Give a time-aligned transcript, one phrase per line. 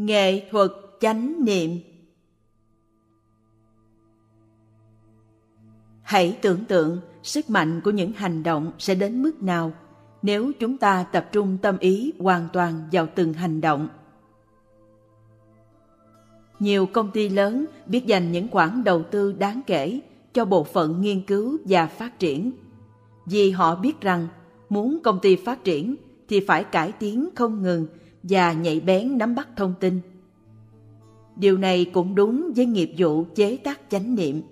[0.00, 0.70] Nghệ thuật
[1.00, 1.78] chánh niệm
[6.02, 9.72] Hãy tưởng tượng sức mạnh của những hành động sẽ đến mức nào
[10.22, 13.88] nếu chúng ta tập trung tâm ý hoàn toàn vào từng hành động.
[16.58, 20.00] Nhiều công ty lớn biết dành những khoản đầu tư đáng kể
[20.32, 22.52] cho bộ phận nghiên cứu và phát triển.
[23.26, 24.28] Vì họ biết rằng
[24.68, 25.96] muốn công ty phát triển
[26.28, 27.86] thì phải cải tiến không ngừng
[28.22, 30.00] và nhạy bén nắm bắt thông tin.
[31.36, 34.42] Điều này cũng đúng với nghiệp vụ chế tác chánh niệm.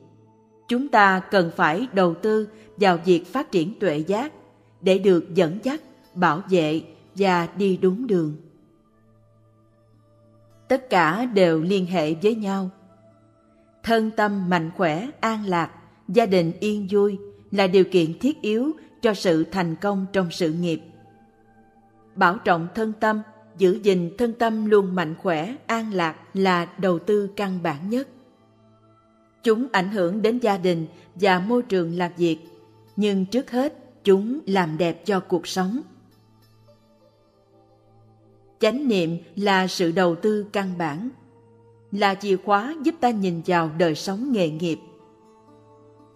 [0.69, 4.33] Chúng ta cần phải đầu tư vào việc phát triển tuệ giác
[4.81, 5.81] để được dẫn dắt,
[6.15, 6.83] bảo vệ
[7.15, 8.37] và đi đúng đường.
[10.69, 12.71] Tất cả đều liên hệ với nhau.
[13.83, 15.71] Thân tâm mạnh khỏe, an lạc,
[16.09, 17.19] gia đình yên vui
[17.51, 18.73] là điều kiện thiết yếu
[19.03, 20.81] cho sự thành công trong sự nghiệp.
[22.15, 23.23] Bảo trọng thân tâm,
[23.59, 28.09] giữ gìn thân tâm luôn mạnh khỏe, an lạc là đầu tư căn bản nhất.
[29.43, 32.39] Chúng ảnh hưởng đến gia đình và môi trường làm việc,
[32.97, 35.81] nhưng trước hết chúng làm đẹp cho cuộc sống.
[38.61, 41.09] Chánh niệm là sự đầu tư căn bản,
[41.93, 44.79] là chìa khóa giúp ta nhìn vào đời sống nghề nghiệp.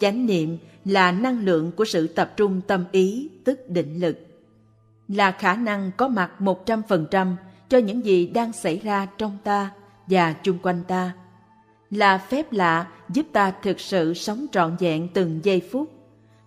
[0.01, 4.19] Chánh niệm là năng lượng của sự tập trung tâm ý, tức định lực.
[5.13, 7.37] Là khả năng có mặt một trăm phần trăm
[7.69, 9.71] cho những gì đang xảy ra trong ta
[10.07, 11.13] và chung quanh ta.
[11.91, 15.91] Là phép lạ giúp ta thực sự sống trọn vẹn từng giây phút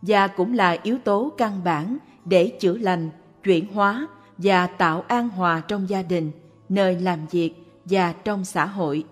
[0.02, 3.10] và cũng là yếu tố căn bản để chữa lành,
[3.44, 6.32] chuyển hóa và tạo an hòa trong gia đình,
[6.70, 7.54] nơi làm việc
[7.86, 9.04] và trong xã hội.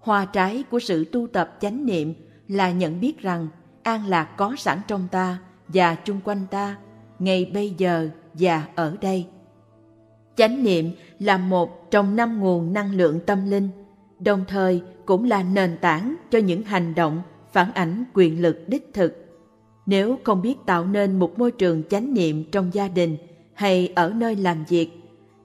[0.00, 2.14] Hoa trái của sự tu tập chánh niệm
[2.48, 3.48] là nhận biết rằng
[3.82, 5.38] an lạc có sẵn trong ta
[5.68, 6.76] và chung quanh ta,
[7.18, 9.26] ngay bây giờ và ở đây.
[10.36, 13.68] Chánh niệm là một trong năm nguồn năng lượng tâm linh,
[14.18, 18.90] đồng thời cũng là nền tảng cho những hành động phản ảnh quyền lực đích
[18.94, 19.26] thực.
[19.86, 23.16] Nếu không biết tạo nên một môi trường chánh niệm trong gia đình
[23.54, 24.90] hay ở nơi làm việc,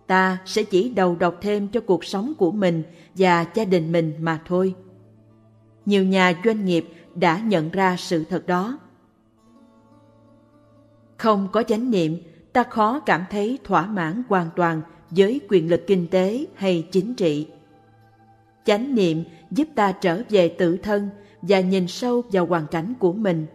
[0.08, 2.84] ta sẽ chỉ đầu độc thêm cho cuộc sống của mình
[3.16, 4.76] và gia đình mình mà thôi.
[5.86, 8.80] Nhiều nhà doanh nghiệp đã nhận ra sự thật đó.
[11.18, 12.18] Không có chánh niệm,
[12.56, 17.16] ta khó cảm thấy thỏa mãn hoàn toàn với quyền lực kinh tế hay chính
[17.16, 17.48] trị.
[18.66, 21.10] Chánh niệm giúp ta trở về tự thân
[21.42, 23.46] và nhìn sâu vào hoàn cảnh của mình.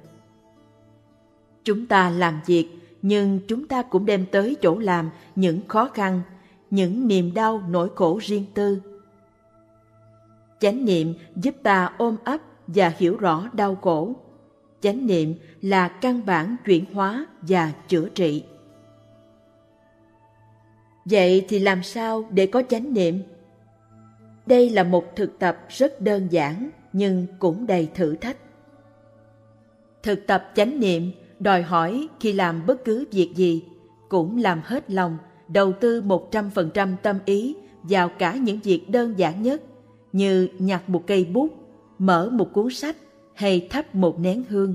[1.64, 2.68] Chúng ta làm việc,
[3.02, 6.22] nhưng chúng ta cũng đem tới chỗ làm những khó khăn,
[6.70, 8.80] những niềm đau nỗi khổ riêng tư.
[10.60, 14.14] Chánh niệm giúp ta ôm ấp và hiểu rõ đau khổ.
[14.80, 18.44] Chánh niệm là căn bản chuyển hóa và chữa trị.
[21.04, 23.22] Vậy thì làm sao để có chánh niệm?
[24.46, 28.36] Đây là một thực tập rất đơn giản nhưng cũng đầy thử thách.
[30.02, 33.64] Thực tập chánh niệm đòi hỏi khi làm bất cứ việc gì
[34.08, 35.18] cũng làm hết lòng,
[35.48, 39.62] đầu tư một trăm phần trăm tâm ý vào cả những việc đơn giản nhất
[40.12, 41.48] như nhặt một cây bút,
[41.98, 42.96] mở một cuốn sách
[43.34, 44.74] hay thắp một nén hương.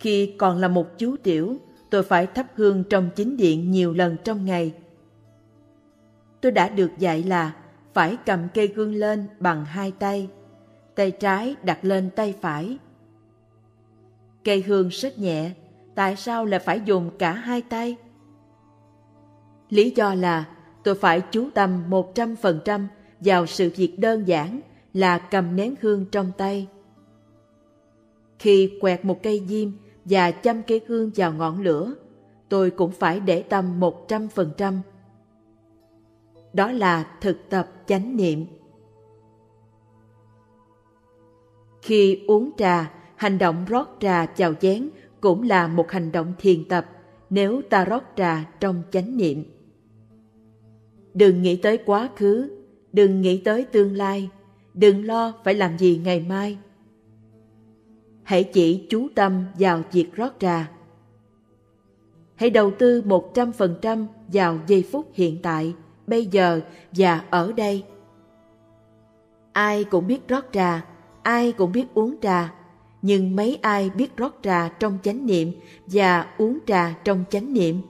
[0.00, 1.56] Khi còn là một chú tiểu,
[1.92, 4.74] tôi phải thắp hương trong chính điện nhiều lần trong ngày.
[6.40, 7.56] Tôi đã được dạy là
[7.94, 10.28] phải cầm cây hương lên bằng hai tay,
[10.94, 12.78] tay trái đặt lên tay phải.
[14.44, 15.50] Cây hương rất nhẹ,
[15.94, 17.96] tại sao lại phải dùng cả hai tay?
[19.70, 20.44] Lý do là
[20.84, 22.88] tôi phải chú tâm một trăm phần trăm
[23.20, 24.60] vào sự việc đơn giản
[24.94, 26.68] là cầm nén hương trong tay.
[28.38, 29.70] Khi quẹt một cây diêm
[30.04, 31.94] và châm cây hương vào ngọn lửa,
[32.48, 34.80] tôi cũng phải để tâm một trăm phần trăm.
[36.52, 38.46] Đó là thực tập chánh niệm.
[41.82, 44.88] Khi uống trà, hành động rót trà vào chén
[45.20, 46.86] cũng là một hành động thiền tập
[47.30, 49.44] nếu ta rót trà trong chánh niệm.
[51.14, 54.30] Đừng nghĩ tới quá khứ, đừng nghĩ tới tương lai,
[54.74, 56.58] đừng lo phải làm gì ngày mai.
[58.32, 60.70] Hãy chỉ chú tâm vào việc rót trà.
[62.34, 65.74] Hãy đầu tư một trăm phần trăm vào giây phút hiện tại,
[66.06, 66.60] bây giờ
[66.92, 67.84] và ở đây.
[69.52, 70.86] Ai cũng biết rót trà,
[71.22, 72.54] ai cũng biết uống trà,
[73.02, 75.52] nhưng mấy ai biết rót trà trong chánh niệm
[75.86, 77.80] và uống trà trong chánh niệm?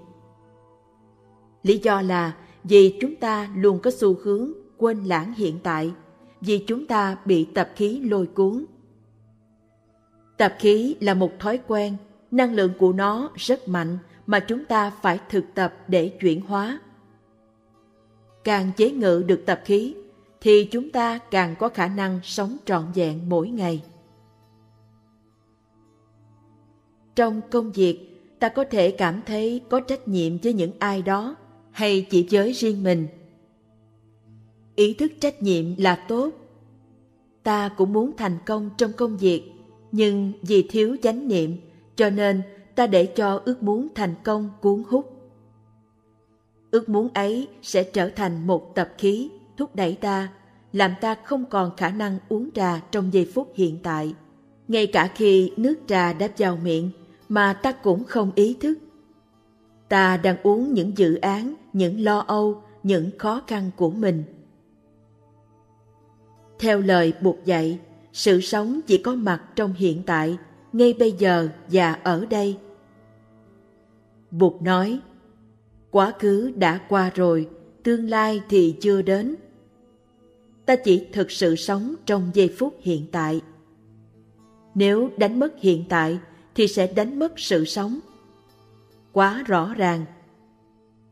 [1.62, 2.33] Lý do là
[2.65, 5.93] vì chúng ta luôn có xu hướng quên lãng hiện tại,
[6.41, 8.65] vì chúng ta bị tập khí lôi cuốn.
[10.37, 11.96] Tập khí là một thói quen,
[12.31, 16.81] năng lượng của nó rất mạnh mà chúng ta phải thực tập để chuyển hóa.
[18.44, 19.94] càng chế ngự được tập khí
[20.40, 23.82] thì chúng ta càng có khả năng sống trọn vẹn mỗi ngày.
[27.14, 31.37] Trong công việc ta có thể cảm thấy có trách nhiệm với những ai đó
[31.70, 33.06] hay chỉ với riêng mình.
[34.76, 36.31] Ý thức trách nhiệm là tốt.
[37.43, 39.52] Ta cũng muốn thành công trong công việc
[39.93, 41.56] nhưng vì thiếu chánh niệm,
[41.97, 42.43] cho nên
[42.75, 45.12] ta để cho ước muốn thành công cuốn hút.
[46.71, 50.29] Ước muốn ấy sẽ trở thành một tập khí, thúc đẩy ta,
[50.73, 54.15] làm ta không còn khả năng uống trà trong giây phút hiện tại.
[54.69, 56.91] Ngay cả khi nước trà đã vào miệng,
[57.29, 58.79] mà ta cũng không ý thức.
[59.89, 64.25] Ta đang uống những dự án, những lo âu, những khó khăn của mình.
[66.59, 67.79] Theo lời buộc dạy
[68.12, 70.38] sự sống chỉ có mặt trong hiện tại,
[70.73, 72.59] ngay bây giờ và ở đây.
[74.31, 75.00] Bụt nói,
[75.91, 77.49] quá khứ đã qua rồi,
[77.82, 79.35] tương lai thì chưa đến.
[80.67, 83.41] Ta chỉ thực sự sống trong giây phút hiện tại.
[84.75, 86.19] Nếu đánh mất hiện tại
[86.55, 87.99] thì sẽ đánh mất sự sống.
[89.12, 90.05] Quá rõ ràng.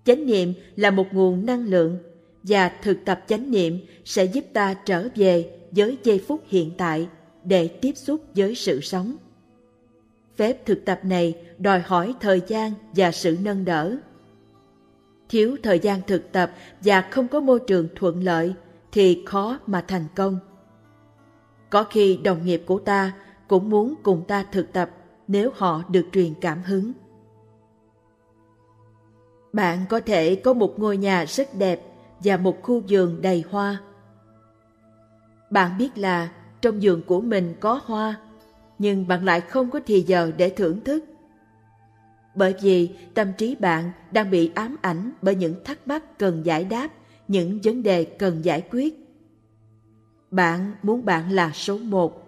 [0.05, 1.99] Chánh niệm là một nguồn năng lượng
[2.43, 7.09] và thực tập chánh niệm sẽ giúp ta trở về với giây phút hiện tại
[7.45, 9.17] để tiếp xúc với sự sống.
[10.37, 13.97] Phép thực tập này đòi hỏi thời gian và sự nâng đỡ.
[15.29, 16.51] Thiếu thời gian thực tập
[16.81, 18.55] và không có môi trường thuận lợi
[18.93, 20.39] thì khó mà thành công.
[21.71, 23.13] Có khi đồng nghiệp của ta
[23.49, 24.91] cũng muốn cùng ta thực tập
[25.29, 26.93] nếu họ được truyền cảm hứng.
[29.53, 31.81] Bạn có thể có một ngôi nhà rất đẹp
[32.25, 33.81] và một khu vườn đầy hoa
[35.51, 36.31] bạn biết là
[36.61, 38.21] trong vườn của mình có hoa,
[38.79, 41.05] nhưng bạn lại không có thì giờ để thưởng thức.
[42.35, 46.65] Bởi vì tâm trí bạn đang bị ám ảnh bởi những thắc mắc cần giải
[46.65, 46.89] đáp,
[47.29, 48.95] những vấn đề cần giải quyết.
[50.31, 52.27] Bạn muốn bạn là số một.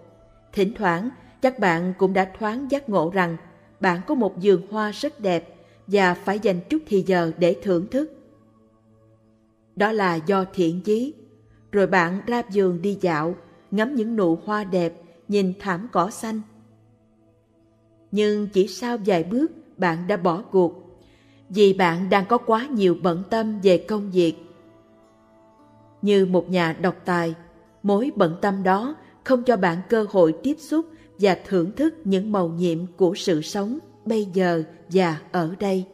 [0.53, 1.09] Thỉnh thoảng,
[1.41, 3.37] chắc bạn cũng đã thoáng giác ngộ rằng
[3.79, 5.55] bạn có một vườn hoa rất đẹp
[5.87, 8.11] và phải dành chút thì giờ để thưởng thức.
[9.75, 11.13] Đó là do thiện chí
[11.73, 13.35] rồi bạn ra giường đi dạo
[13.71, 16.41] ngắm những nụ hoa đẹp nhìn thảm cỏ xanh
[18.11, 20.99] nhưng chỉ sau vài bước bạn đã bỏ cuộc
[21.49, 24.35] vì bạn đang có quá nhiều bận tâm về công việc
[26.01, 27.35] như một nhà độc tài
[27.83, 30.85] mối bận tâm đó không cho bạn cơ hội tiếp xúc
[31.19, 35.85] và thưởng thức những màu nhiệm của sự sống bây giờ và ở đây.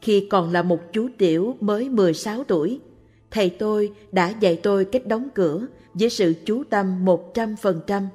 [0.00, 2.80] Khi còn là một chú tiểu mới 16 tuổi,
[3.30, 8.06] thầy tôi đã dạy tôi cách đóng cửa với sự chú tâm 100%.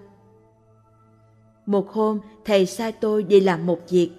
[1.65, 4.11] Một hôm, thầy sai tôi đi làm một việc.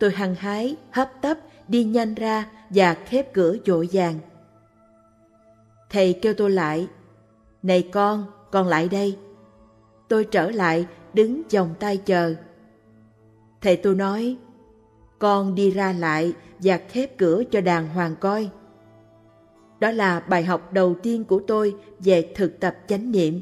[0.00, 1.38] Tôi hăng hái, hấp tấp,
[1.68, 4.18] đi nhanh ra và khép cửa dội vàng.
[5.90, 6.88] Thầy kêu tôi lại,
[7.62, 9.18] Này con, con lại đây.
[10.08, 12.34] Tôi trở lại, đứng vòng tay chờ.
[13.60, 14.36] Thầy tôi nói,
[15.18, 18.50] con đi ra lại và khép cửa cho đàng hoàng coi.
[19.80, 23.40] Đó là bài học đầu tiên của tôi về thực tập chánh niệm.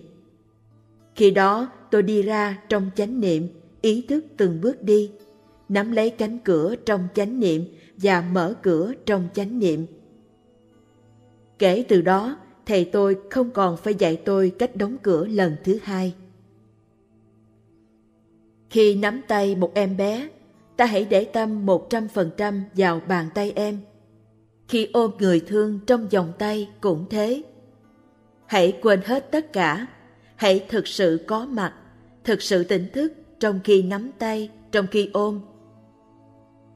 [1.15, 3.49] Khi đó tôi đi ra trong chánh niệm,
[3.83, 5.11] ý thức từng bước đi,
[5.69, 7.65] nắm lấy cánh cửa trong chánh niệm
[7.97, 9.87] và mở cửa trong chánh niệm.
[11.59, 15.79] Kể từ đó, thầy tôi không còn phải dạy tôi cách đóng cửa lần thứ
[15.83, 16.15] hai.
[18.71, 20.29] Khi nắm tay một em bé,
[20.77, 23.79] ta hãy để tâm một trăm phần trăm vào bàn tay em.
[24.75, 27.43] Khi ôm người thương trong vòng tay cũng thế.
[28.47, 29.87] Hãy quên hết tất cả,
[30.37, 31.75] hãy thực sự có mặt,
[32.25, 35.41] thực sự tỉnh thức trong khi nắm tay, trong khi ôm.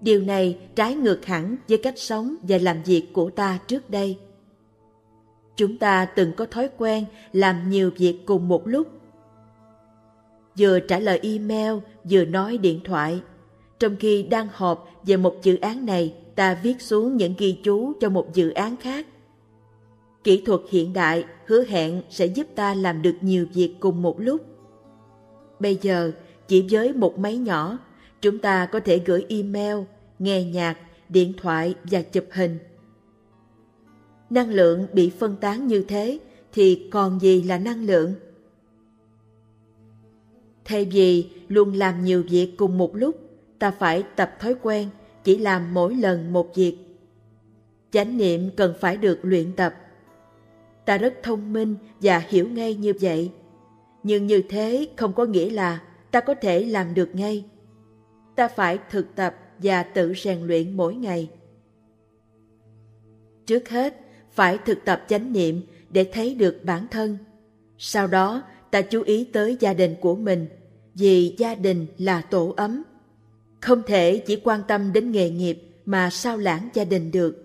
[0.00, 4.18] Điều này trái ngược hẳn với cách sống và làm việc của ta trước đây.
[5.56, 8.88] Chúng ta từng có thói quen làm nhiều việc cùng một lúc
[10.58, 11.72] vừa trả lời email
[12.10, 13.20] vừa nói điện thoại.
[13.78, 17.92] Trong khi đang họp về một dự án này, ta viết xuống những ghi chú
[18.00, 19.06] cho một dự án khác.
[20.24, 24.20] Kỹ thuật hiện đại hứa hẹn sẽ giúp ta làm được nhiều việc cùng một
[24.20, 24.40] lúc.
[25.60, 26.12] Bây giờ,
[26.48, 27.78] chỉ với một máy nhỏ,
[28.20, 29.76] chúng ta có thể gửi email,
[30.18, 30.78] nghe nhạc,
[31.08, 32.58] điện thoại và chụp hình.
[34.30, 36.18] Năng lượng bị phân tán như thế
[36.52, 38.14] thì còn gì là năng lượng?
[40.64, 43.16] Thay vì luôn làm nhiều việc cùng một lúc,
[43.58, 44.88] ta phải tập thói quen
[45.28, 46.76] chỉ làm mỗi lần một việc.
[47.90, 49.74] Chánh niệm cần phải được luyện tập.
[50.86, 53.30] Ta rất thông minh và hiểu ngay như vậy.
[54.02, 57.44] Nhưng như thế không có nghĩa là ta có thể làm được ngay.
[58.36, 61.30] Ta phải thực tập và tự rèn luyện mỗi ngày.
[63.46, 64.00] Trước hết,
[64.32, 67.18] phải thực tập chánh niệm để thấy được bản thân.
[67.78, 70.46] Sau đó, ta chú ý tới gia đình của mình,
[70.94, 72.82] vì gia đình là tổ ấm.
[73.60, 77.44] Không thể chỉ quan tâm đến nghề nghiệp mà sao lãng gia đình được.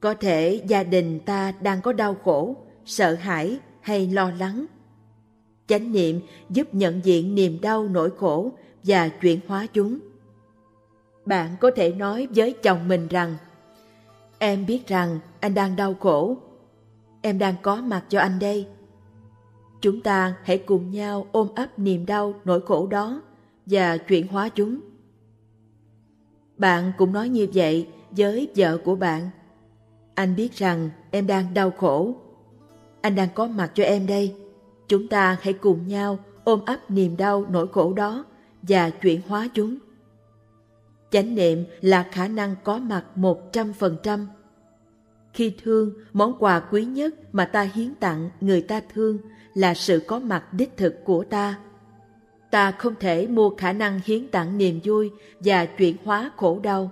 [0.00, 4.66] Có thể gia đình ta đang có đau khổ, sợ hãi hay lo lắng.
[5.66, 8.52] Chánh niệm giúp nhận diện niềm đau nỗi khổ
[8.82, 9.98] và chuyển hóa chúng.
[11.24, 13.36] Bạn có thể nói với chồng mình rằng
[14.38, 16.36] Em biết rằng anh đang đau khổ.
[17.22, 18.66] Em đang có mặt cho anh đây.
[19.80, 23.22] Chúng ta hãy cùng nhau ôm ấp niềm đau nỗi khổ đó
[23.66, 24.80] và chuyển hóa chúng.
[26.58, 29.30] Bạn cũng nói như vậy với vợ của bạn.
[30.14, 32.14] Anh biết rằng em đang đau khổ.
[33.00, 34.34] Anh đang có mặt cho em đây.
[34.88, 38.24] Chúng ta hãy cùng nhau ôm ấp niềm đau nỗi khổ đó
[38.62, 39.78] và chuyển hóa chúng.
[41.10, 44.26] Chánh niệm là khả năng có mặt một trăm phần trăm.
[45.32, 49.18] Khi thương, món quà quý nhất mà ta hiến tặng người ta thương
[49.54, 51.58] là sự có mặt đích thực của ta.
[52.50, 55.10] Ta không thể mua khả năng hiến tặng niềm vui
[55.40, 56.90] và chuyển hóa khổ đau.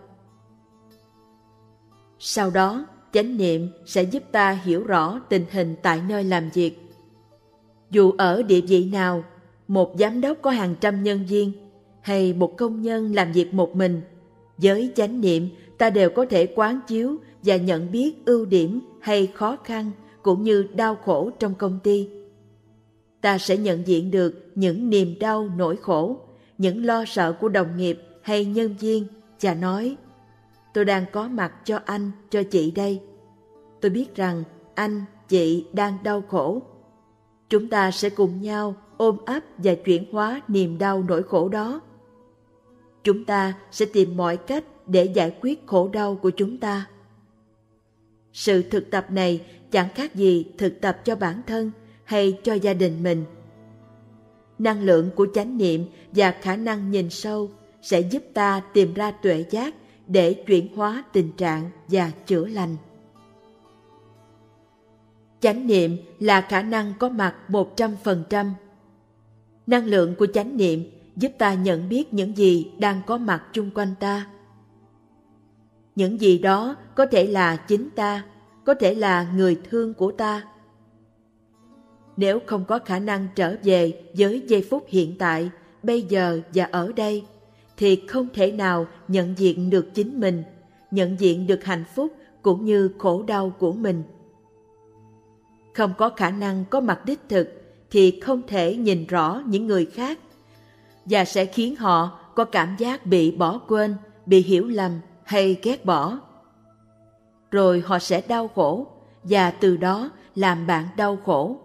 [2.18, 6.78] Sau đó, chánh niệm sẽ giúp ta hiểu rõ tình hình tại nơi làm việc.
[7.90, 9.24] Dù ở địa vị nào,
[9.68, 11.52] một giám đốc có hàng trăm nhân viên
[12.00, 14.00] hay một công nhân làm việc một mình,
[14.56, 19.26] với chánh niệm ta đều có thể quán chiếu và nhận biết ưu điểm hay
[19.26, 19.90] khó khăn
[20.22, 22.08] cũng như đau khổ trong công ty.
[23.24, 26.18] Ta sẽ nhận diện được những niềm đau nỗi khổ,
[26.58, 29.06] những lo sợ của đồng nghiệp hay nhân viên
[29.38, 29.96] Cha nói
[30.74, 33.00] Tôi đang có mặt cho anh, cho chị đây.
[33.80, 36.62] Tôi biết rằng anh, chị đang đau khổ.
[37.48, 41.80] Chúng ta sẽ cùng nhau ôm ấp và chuyển hóa niềm đau nỗi khổ đó.
[43.04, 46.86] Chúng ta sẽ tìm mọi cách để giải quyết khổ đau của chúng ta.
[48.32, 51.70] Sự thực tập này chẳng khác gì thực tập cho bản thân
[52.04, 53.24] hay cho gia đình mình.
[54.58, 57.50] Năng lượng của chánh niệm và khả năng nhìn sâu
[57.82, 59.74] sẽ giúp ta tìm ra tuệ giác
[60.06, 62.76] để chuyển hóa tình trạng và chữa lành.
[65.40, 68.50] Chánh niệm là khả năng có mặt 100%.
[69.66, 73.70] Năng lượng của chánh niệm giúp ta nhận biết những gì đang có mặt chung
[73.74, 74.26] quanh ta.
[75.96, 78.24] Những gì đó có thể là chính ta,
[78.64, 80.42] có thể là người thương của ta.
[82.16, 85.50] Nếu không có khả năng trở về với giây phút hiện tại,
[85.82, 87.24] bây giờ và ở đây,
[87.76, 90.42] thì không thể nào nhận diện được chính mình,
[90.90, 94.02] nhận diện được hạnh phúc cũng như khổ đau của mình.
[95.74, 97.48] Không có khả năng có mặt đích thực
[97.90, 100.18] thì không thể nhìn rõ những người khác
[101.04, 103.94] và sẽ khiến họ có cảm giác bị bỏ quên,
[104.26, 106.18] bị hiểu lầm hay ghét bỏ.
[107.50, 108.86] Rồi họ sẽ đau khổ
[109.22, 111.56] và từ đó làm bạn đau khổ.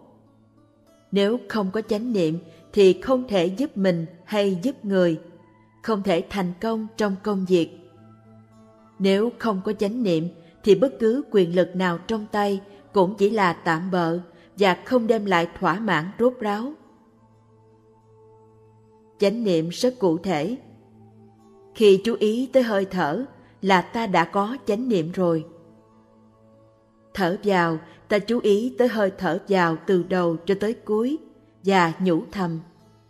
[1.11, 2.39] Nếu không có chánh niệm
[2.73, 5.19] thì không thể giúp mình hay giúp người,
[5.83, 7.79] không thể thành công trong công việc.
[8.99, 10.27] Nếu không có chánh niệm
[10.63, 12.61] thì bất cứ quyền lực nào trong tay
[12.93, 14.19] cũng chỉ là tạm bợ
[14.57, 16.73] và không đem lại thỏa mãn rốt ráo.
[19.19, 20.57] Chánh niệm rất cụ thể.
[21.75, 23.25] Khi chú ý tới hơi thở
[23.61, 25.45] là ta đã có chánh niệm rồi.
[27.13, 27.77] Thở vào,
[28.09, 31.17] ta chú ý tới hơi thở vào từ đầu cho tới cuối
[31.63, 32.59] và nhủ thầm,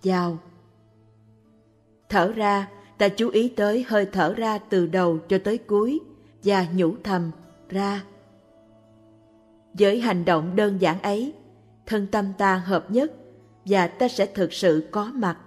[0.03, 0.37] vào.
[2.09, 5.99] Thở ra, ta chú ý tới hơi thở ra từ đầu cho tới cuối
[6.43, 7.31] và nhủ thầm,
[7.69, 8.03] ra.
[9.73, 11.33] Với hành động đơn giản ấy,
[11.85, 13.11] thân tâm ta hợp nhất
[13.65, 15.37] và ta sẽ thực sự có mặt.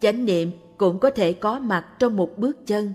[0.00, 2.92] Chánh niệm cũng có thể có mặt trong một bước chân.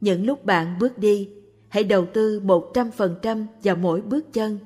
[0.00, 1.30] Những lúc bạn bước đi,
[1.68, 4.58] hãy đầu tư 100% vào mỗi bước chân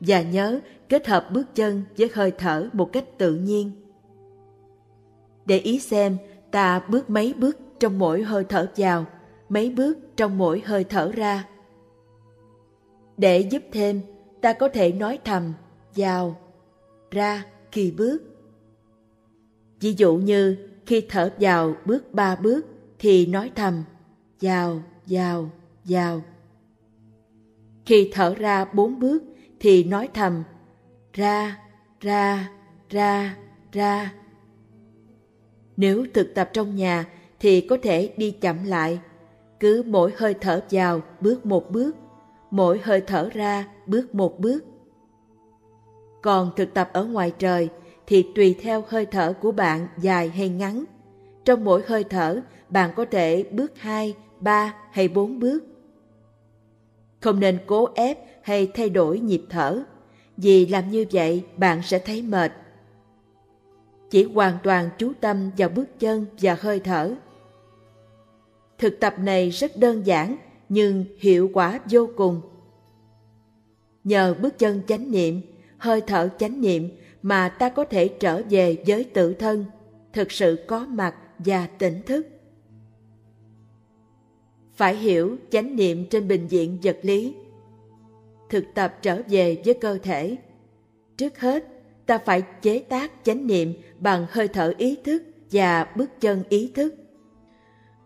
[0.00, 3.70] và nhớ kết hợp bước chân với hơi thở một cách tự nhiên.
[5.46, 6.16] Để ý xem
[6.50, 9.06] ta bước mấy bước trong mỗi hơi thở vào,
[9.48, 11.48] mấy bước trong mỗi hơi thở ra.
[13.16, 14.00] Để giúp thêm,
[14.40, 15.52] ta có thể nói thầm
[15.96, 16.36] vào,
[17.10, 18.18] ra khi bước.
[19.80, 22.66] Ví dụ như khi thở vào bước ba bước
[22.98, 23.84] thì nói thầm
[24.40, 25.50] vào, vào,
[25.84, 26.22] vào.
[27.88, 29.22] Khi thở ra bốn bước
[29.60, 30.42] thì nói thầm
[31.12, 31.58] ra,
[32.00, 32.50] ra,
[32.90, 33.36] ra,
[33.72, 34.12] ra.
[35.76, 37.06] Nếu thực tập trong nhà
[37.40, 39.00] thì có thể đi chậm lại,
[39.60, 41.96] cứ mỗi hơi thở vào bước một bước,
[42.50, 44.64] mỗi hơi thở ra bước một bước.
[46.22, 47.68] Còn thực tập ở ngoài trời
[48.06, 50.84] thì tùy theo hơi thở của bạn dài hay ngắn.
[51.44, 55.67] Trong mỗi hơi thở, bạn có thể bước hai, ba hay bốn bước.
[57.20, 59.82] Không nên cố ép hay thay đổi nhịp thở,
[60.36, 62.52] vì làm như vậy bạn sẽ thấy mệt.
[64.10, 67.14] Chỉ hoàn toàn chú tâm vào bước chân và hơi thở.
[68.78, 70.36] Thực tập này rất đơn giản
[70.68, 72.40] nhưng hiệu quả vô cùng.
[74.04, 75.40] Nhờ bước chân chánh niệm,
[75.78, 76.88] hơi thở chánh niệm
[77.22, 79.64] mà ta có thể trở về với tự thân,
[80.12, 82.26] thực sự có mặt và tỉnh thức.
[84.78, 87.34] Phải hiểu chánh niệm trên bình diện vật lý.
[88.50, 90.36] Thực tập trở về với cơ thể.
[91.16, 91.64] Trước hết,
[92.06, 96.72] ta phải chế tác chánh niệm bằng hơi thở ý thức và bước chân ý
[96.74, 96.94] thức.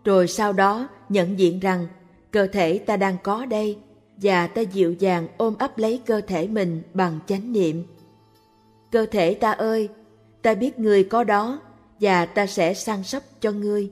[0.05, 1.87] Rồi sau đó nhận diện rằng
[2.31, 3.79] cơ thể ta đang có đây
[4.17, 7.85] và ta dịu dàng ôm ấp lấy cơ thể mình bằng chánh niệm.
[8.91, 9.89] Cơ thể ta ơi,
[10.43, 11.61] ta biết người có đó
[12.01, 13.91] và ta sẽ săn sóc cho ngươi.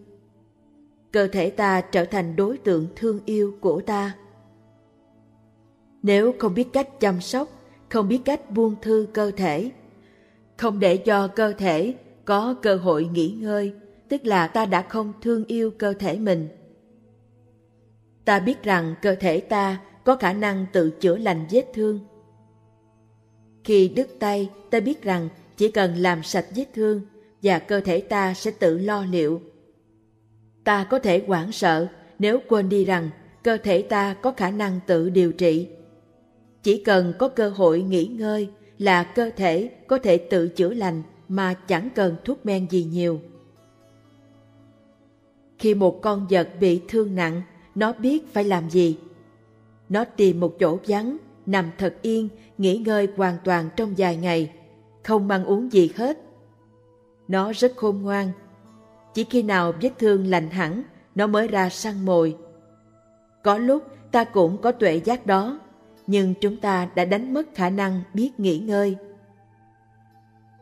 [1.12, 4.14] Cơ thể ta trở thành đối tượng thương yêu của ta.
[6.02, 7.48] Nếu không biết cách chăm sóc,
[7.88, 9.70] không biết cách buông thư cơ thể,
[10.56, 13.72] không để cho cơ thể có cơ hội nghỉ ngơi,
[14.08, 16.48] tức là ta đã không thương yêu cơ thể mình.
[18.24, 22.00] Ta biết rằng cơ thể ta có khả năng tự chữa lành vết thương.
[23.64, 27.00] Khi đứt tay, ta biết rằng chỉ cần làm sạch vết thương
[27.42, 29.40] và cơ thể ta sẽ tự lo liệu.
[30.70, 31.86] Ta có thể hoảng sợ
[32.18, 33.10] nếu quên đi rằng
[33.42, 35.68] cơ thể ta có khả năng tự điều trị.
[36.62, 41.02] Chỉ cần có cơ hội nghỉ ngơi là cơ thể có thể tự chữa lành
[41.28, 43.20] mà chẳng cần thuốc men gì nhiều.
[45.58, 47.42] Khi một con vật bị thương nặng,
[47.74, 48.98] nó biết phải làm gì.
[49.88, 54.52] Nó tìm một chỗ vắng, nằm thật yên, nghỉ ngơi hoàn toàn trong vài ngày,
[55.02, 56.18] không ăn uống gì hết.
[57.28, 58.32] Nó rất khôn ngoan.
[59.14, 60.82] Chỉ khi nào vết thương lành hẳn,
[61.14, 62.36] nó mới ra săn mồi.
[63.42, 65.60] Có lúc ta cũng có tuệ giác đó,
[66.06, 68.96] nhưng chúng ta đã đánh mất khả năng biết nghỉ ngơi.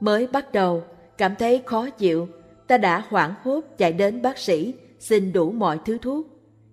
[0.00, 0.82] Mới bắt đầu,
[1.18, 2.28] cảm thấy khó chịu,
[2.66, 6.26] ta đã hoảng hốt chạy đến bác sĩ xin đủ mọi thứ thuốc,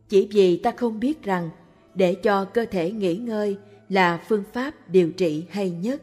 [0.09, 1.49] chỉ vì ta không biết rằng
[1.93, 3.57] để cho cơ thể nghỉ ngơi
[3.89, 6.01] là phương pháp điều trị hay nhất.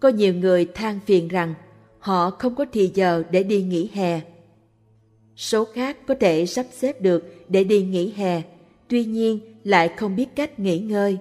[0.00, 1.54] Có nhiều người than phiền rằng
[2.00, 4.20] họ không có thì giờ để đi nghỉ hè.
[5.36, 8.42] Số khác có thể sắp xếp được để đi nghỉ hè,
[8.88, 11.18] tuy nhiên lại không biết cách nghỉ ngơi.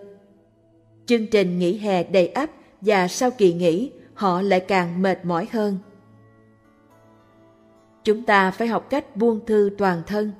[1.05, 2.49] Chương trình nghỉ hè đầy ắp
[2.81, 5.77] và sau kỳ nghỉ họ lại càng mệt mỏi hơn.
[8.03, 10.31] Chúng ta phải học cách buông thư toàn thân.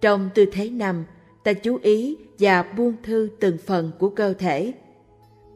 [0.00, 1.04] Trong tư thế nằm,
[1.44, 4.72] ta chú ý và buông thư từng phần của cơ thể.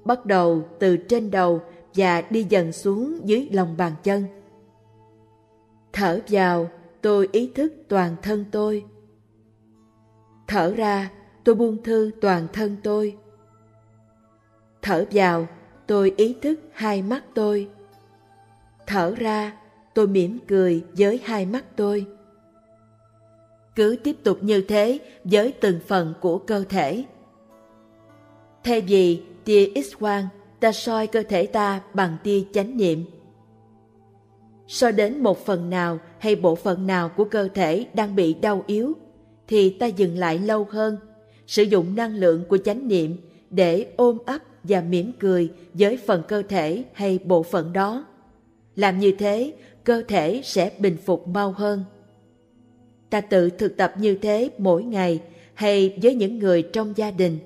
[0.05, 1.61] Bắt đầu từ trên đầu
[1.95, 4.25] và đi dần xuống dưới lòng bàn chân.
[5.93, 6.71] Thở vào,
[7.03, 8.85] tôi ý thức toàn thân tôi.
[10.47, 11.11] Thở ra,
[11.45, 13.17] tôi buông thư toàn thân tôi.
[14.83, 15.47] Thở vào,
[15.87, 17.69] tôi ý thức hai mắt tôi.
[18.87, 19.57] Thở ra,
[19.95, 22.07] tôi mỉm cười với hai mắt tôi.
[23.75, 27.05] Cứ tiếp tục như thế với từng phần của cơ thể.
[28.65, 30.25] Thay vì tia X-quang,
[30.63, 33.05] ta soi cơ thể ta bằng tia chánh niệm.
[34.67, 38.65] Soi đến một phần nào hay bộ phận nào của cơ thể đang bị đau
[38.67, 38.93] yếu,
[39.49, 40.97] thì ta dừng lại lâu hơn,
[41.47, 43.17] sử dụng năng lượng của chánh niệm
[43.51, 48.07] để ôm ấp và mỉm cười với phần cơ thể hay bộ phận đó.
[48.77, 49.53] Làm như thế,
[49.85, 51.85] cơ thể sẽ bình phục mau hơn.
[53.11, 55.21] Ta tự thực tập như thế mỗi ngày
[55.55, 57.39] hay với những người trong gia đình.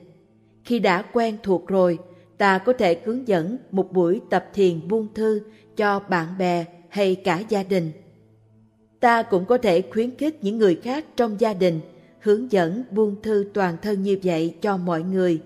[0.65, 1.99] Khi đã quen thuộc rồi,
[2.39, 5.41] ta có thể hướng dẫn một buổi tập thiền buông thư
[5.77, 7.93] cho bạn bè hay cả gia đình.
[9.01, 11.81] Ta cũng có thể khuyến khích những người khác trong gia đình
[12.21, 15.43] hướng dẫn buông thư toàn thân như vậy cho mọi người.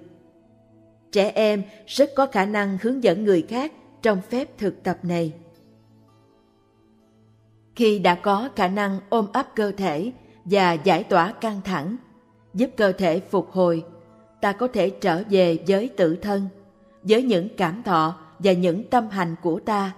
[1.12, 3.72] Trẻ em rất có khả năng hướng dẫn người khác
[4.02, 5.32] trong phép thực tập này.
[7.76, 10.12] Khi đã có khả năng ôm ấp cơ thể
[10.44, 11.96] và giải tỏa căng thẳng,
[12.54, 13.84] giúp cơ thể phục hồi,
[14.40, 16.48] ta có thể trở về với tự thân,
[17.02, 19.92] với những cảm thọ và những tâm hành của ta.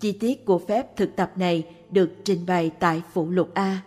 [0.00, 3.82] Chi tiết của phép thực tập này được trình bày tại phụ lục A.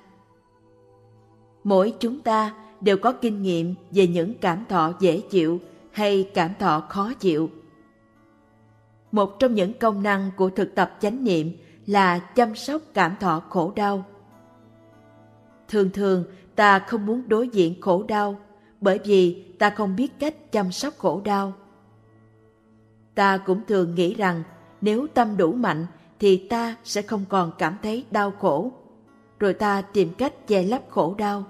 [1.63, 5.59] Mỗi chúng ta đều có kinh nghiệm về những cảm thọ dễ chịu
[5.91, 7.49] hay cảm thọ khó chịu.
[9.11, 11.51] Một trong những công năng của thực tập chánh niệm
[11.85, 14.05] là chăm sóc cảm thọ khổ đau.
[15.67, 16.23] Thường thường,
[16.55, 18.39] ta không muốn đối diện khổ đau
[18.81, 21.53] bởi vì ta không biết cách chăm sóc khổ đau.
[23.19, 24.43] Ta cũng thường nghĩ rằng
[24.81, 25.85] nếu tâm đủ mạnh
[26.19, 28.71] thì ta sẽ không còn cảm thấy đau khổ,
[29.39, 31.43] rồi ta tìm cách che lấp khổ đau.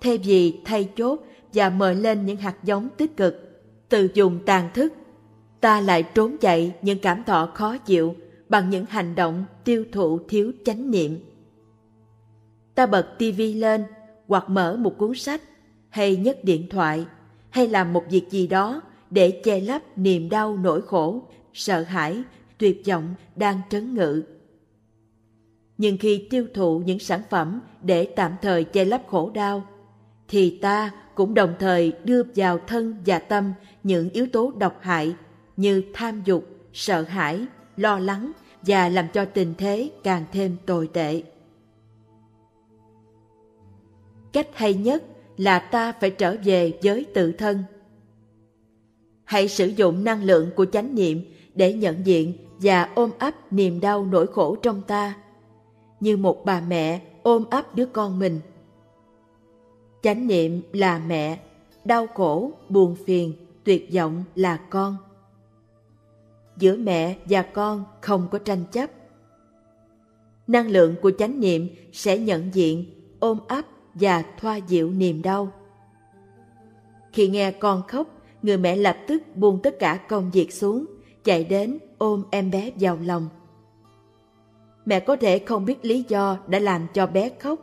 [0.00, 1.20] thay vì thay chốt
[1.54, 4.92] và mời lên những hạt giống tích cực, từ dùng tàn thức,
[5.60, 8.14] ta lại trốn chạy những cảm thọ khó chịu
[8.48, 11.18] bằng những hành động tiêu thụ thiếu chánh niệm.
[12.74, 13.84] Ta bật tivi lên
[14.28, 15.42] hoặc mở một cuốn sách
[15.88, 17.06] hay nhấc điện thoại
[17.50, 22.22] hay làm một việc gì đó để che lấp niềm đau nỗi khổ, sợ hãi,
[22.58, 24.22] tuyệt vọng đang trấn ngự.
[25.78, 29.66] Nhưng khi tiêu thụ những sản phẩm để tạm thời che lấp khổ đau,
[30.28, 35.14] thì ta cũng đồng thời đưa vào thân và tâm những yếu tố độc hại
[35.56, 37.46] như tham dục, sợ hãi,
[37.76, 41.22] lo lắng và làm cho tình thế càng thêm tồi tệ.
[44.32, 45.04] Cách hay nhất
[45.36, 47.64] là ta phải trở về với tự thân.
[49.30, 53.80] Hãy sử dụng năng lượng của chánh niệm để nhận diện và ôm ấp niềm
[53.80, 55.14] đau nỗi khổ trong ta,
[56.00, 58.40] như một bà mẹ ôm ấp đứa con mình.
[60.02, 61.38] Chánh niệm là mẹ,
[61.84, 63.32] đau khổ, buồn phiền,
[63.64, 64.96] tuyệt vọng là con.
[66.56, 68.90] Giữa mẹ và con không có tranh chấp.
[70.46, 72.84] Năng lượng của chánh niệm sẽ nhận diện,
[73.20, 73.64] ôm ấp
[73.94, 75.52] và thoa dịu niềm đau.
[77.12, 80.86] Khi nghe con khóc, người mẹ lập tức buông tất cả công việc xuống,
[81.24, 83.28] chạy đến ôm em bé vào lòng.
[84.84, 87.60] Mẹ có thể không biết lý do đã làm cho bé khóc,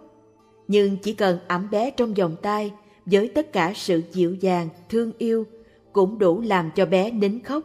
[0.68, 2.72] nhưng chỉ cần ẵm bé trong vòng tay
[3.06, 5.46] với tất cả sự dịu dàng, thương yêu
[5.94, 7.64] cũng đủ làm cho bé nín khóc.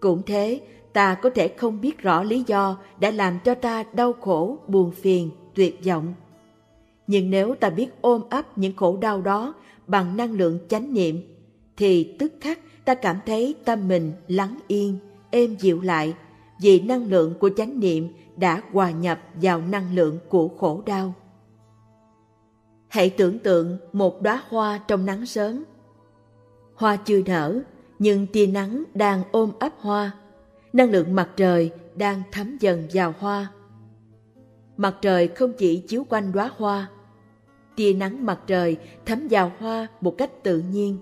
[0.00, 0.60] Cũng thế,
[0.92, 4.90] ta có thể không biết rõ lý do đã làm cho ta đau khổ, buồn
[4.90, 6.14] phiền, tuyệt vọng.
[7.06, 9.54] Nhưng nếu ta biết ôm ấp những khổ đau đó
[9.86, 11.22] bằng năng lượng chánh niệm,
[11.78, 14.98] thì tức khắc ta cảm thấy tâm mình lắng yên,
[15.30, 16.14] êm dịu lại,
[16.60, 21.14] vì năng lượng của chánh niệm đã hòa nhập vào năng lượng của khổ đau.
[22.88, 25.64] Hãy tưởng tượng một đóa hoa trong nắng sớm.
[26.74, 27.60] Hoa chưa nở,
[27.98, 30.10] nhưng tia nắng đang ôm ấp hoa.
[30.72, 33.48] Năng lượng mặt trời đang thấm dần vào hoa.
[34.76, 36.88] Mặt trời không chỉ chiếu quanh đóa hoa,
[37.76, 40.98] tia nắng mặt trời thấm vào hoa một cách tự nhiên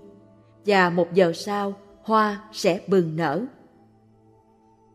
[0.67, 3.45] và một giờ sau hoa sẽ bừng nở.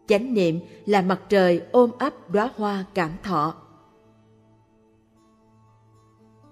[0.06, 3.54] Chánh niệm là mặt trời ôm ấp đóa hoa cảm thọ.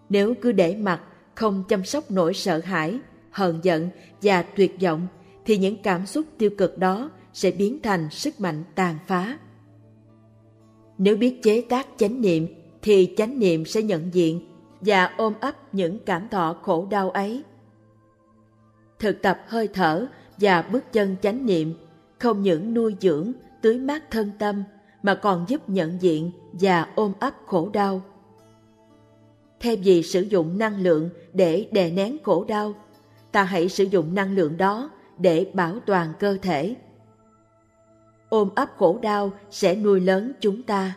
[0.09, 1.03] Nếu cứ để mặt
[1.35, 2.99] không chăm sóc nỗi sợ hãi,
[3.31, 3.89] hờn giận
[4.23, 5.07] và tuyệt vọng
[5.45, 9.39] thì những cảm xúc tiêu cực đó sẽ biến thành sức mạnh tàn phá.
[10.99, 12.47] Nếu biết chế tác chánh niệm
[12.83, 14.41] thì chánh niệm sẽ nhận diện
[14.81, 17.43] và ôm ấp những cảm thọ khổ đau ấy.
[19.01, 20.07] Thực tập hơi thở
[20.39, 21.75] và bước chân chánh niệm
[22.19, 23.33] không những nuôi dưỡng,
[23.63, 24.65] tưới mát thân tâm
[25.03, 28.03] mà còn giúp nhận diện và ôm ấp khổ đau.
[29.61, 32.75] Thay vì sử dụng năng lượng để đè nén khổ đau,
[33.33, 36.77] ta hãy sử dụng năng lượng đó để bảo toàn cơ thể.
[38.29, 40.97] Ôm ấp khổ đau sẽ nuôi lớn chúng ta.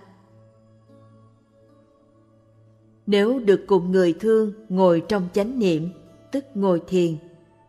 [3.06, 5.90] Nếu được cùng người thương ngồi trong chánh niệm,
[6.32, 7.18] tức ngồi thiền,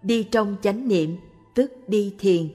[0.05, 1.17] đi trong chánh niệm,
[1.55, 2.49] tức đi thiền,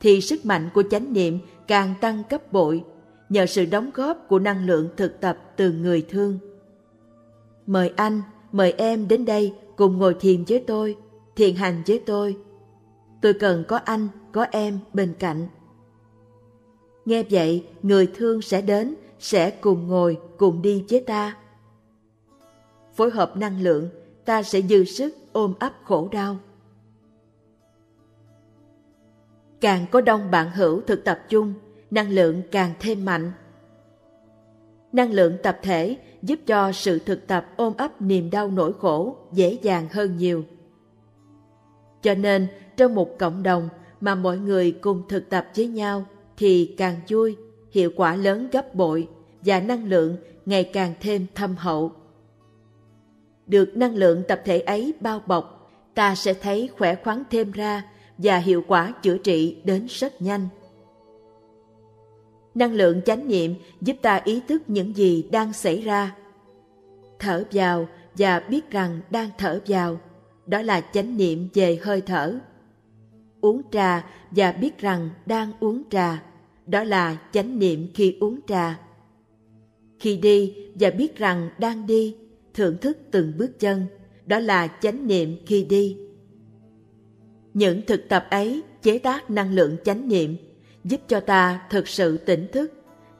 [0.00, 2.84] thì sức mạnh của chánh niệm càng tăng cấp bội
[3.28, 6.38] nhờ sự đóng góp của năng lượng thực tập từ người thương.
[7.66, 8.22] Mời anh,
[8.52, 10.96] mời em đến đây cùng ngồi thiền với tôi,
[11.36, 12.36] thiền hành với tôi.
[13.22, 15.48] Tôi cần có anh, có em bên cạnh.
[17.04, 21.36] Nghe vậy, người thương sẽ đến, sẽ cùng ngồi, cùng đi với ta
[23.00, 23.88] phối hợp năng lượng,
[24.24, 26.36] ta sẽ dư sức ôm ấp khổ đau.
[29.60, 31.54] Càng có đông bạn hữu thực tập chung,
[31.90, 33.32] năng lượng càng thêm mạnh.
[34.92, 39.16] Năng lượng tập thể giúp cho sự thực tập ôm ấp niềm đau nỗi khổ
[39.32, 40.44] dễ dàng hơn nhiều.
[42.02, 42.46] Cho nên,
[42.76, 43.68] trong một cộng đồng
[44.00, 46.04] mà mọi người cùng thực tập với nhau
[46.36, 47.36] thì càng vui,
[47.70, 49.08] hiệu quả lớn gấp bội
[49.44, 51.92] và năng lượng ngày càng thêm thâm hậu
[53.50, 57.82] được năng lượng tập thể ấy bao bọc, ta sẽ thấy khỏe khoắn thêm ra
[58.22, 60.48] và hiệu quả chữa trị đến rất nhanh.
[62.54, 66.16] Năng lượng chánh niệm giúp ta ý thức những gì đang xảy ra.
[67.18, 70.00] Thở vào và biết rằng đang thở vào,
[70.46, 72.38] đó là chánh niệm về hơi thở.
[73.40, 76.22] Uống trà và biết rằng đang uống trà,
[76.66, 78.80] đó là chánh niệm khi uống trà.
[79.98, 82.16] Khi đi và biết rằng đang đi,
[82.54, 83.86] thưởng thức từng bước chân,
[84.26, 85.96] đó là chánh niệm khi đi.
[87.60, 90.36] Những thực tập ấy chế tác năng lượng chánh niệm,
[90.84, 92.72] giúp cho ta thực sự tỉnh thức,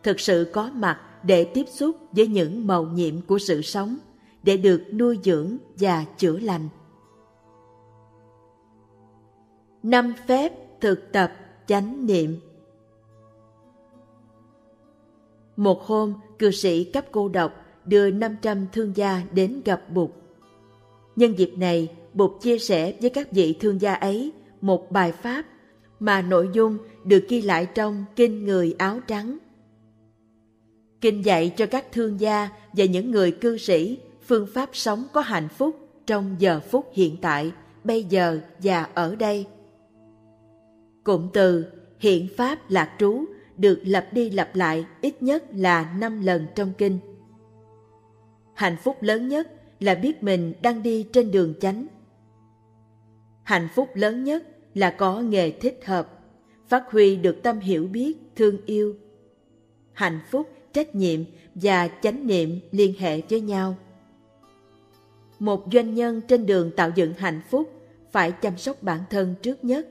[0.02, 3.98] thực sự có mặt để tiếp xúc với những màu nhiệm của sự sống,
[4.42, 6.68] để được nuôi dưỡng và chữa lành.
[9.82, 11.32] Năm phép thực tập
[11.66, 12.36] chánh niệm
[15.56, 17.52] Một hôm, cư sĩ cấp cô độc
[17.84, 20.10] đưa 500 thương gia đến gặp Bụt.
[21.16, 25.44] Nhân dịp này, Bụt chia sẻ với các vị thương gia ấy một bài pháp
[26.00, 29.38] mà nội dung được ghi lại trong Kinh Người Áo Trắng.
[31.00, 35.20] Kinh dạy cho các thương gia và những người cư sĩ phương pháp sống có
[35.20, 37.52] hạnh phúc trong giờ phút hiện tại,
[37.84, 39.46] bây giờ và ở đây.
[41.04, 41.64] Cụm từ
[41.98, 43.24] hiện pháp lạc trú
[43.56, 46.98] được lặp đi lặp lại ít nhất là năm lần trong kinh.
[48.54, 51.86] Hạnh phúc lớn nhất là biết mình đang đi trên đường chánh.
[53.50, 56.18] Hạnh phúc lớn nhất là có nghề thích hợp,
[56.68, 58.96] phát huy được tâm hiểu biết, thương yêu.
[59.92, 61.20] Hạnh phúc, trách nhiệm
[61.54, 63.76] và chánh niệm liên hệ với nhau.
[65.38, 67.72] Một doanh nhân trên đường tạo dựng hạnh phúc
[68.12, 69.88] phải chăm sóc bản thân trước nhất.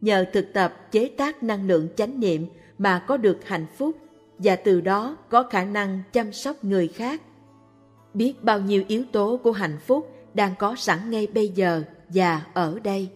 [0.00, 2.46] Nhờ thực tập chế tác năng lượng chánh niệm
[2.78, 3.96] mà có được hạnh phúc
[4.38, 7.22] và từ đó có khả năng chăm sóc người khác.
[8.14, 12.46] Biết bao nhiêu yếu tố của hạnh phúc đang có sẵn ngay bây giờ và
[12.54, 13.08] ở đây.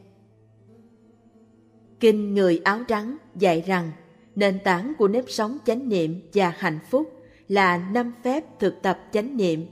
[2.01, 3.91] Kinh Người Áo Trắng dạy rằng
[4.35, 7.13] nền tảng của nếp sống chánh niệm và hạnh phúc
[7.49, 9.67] là năm phép thực tập chánh niệm,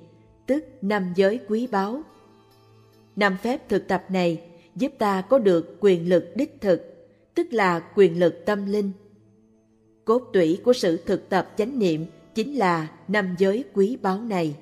[0.46, 2.02] tức năm giới quý báu.
[3.16, 4.42] Năm phép thực tập này
[4.76, 8.92] giúp ta có được quyền lực đích thực, tức là quyền lực tâm linh.
[10.04, 14.56] Cốt tủy của sự thực tập chánh niệm chính là năm giới quý báu này.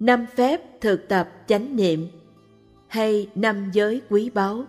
[0.00, 2.08] Năm phép thực tập chánh niệm
[2.88, 4.64] hay năm giới quý báu.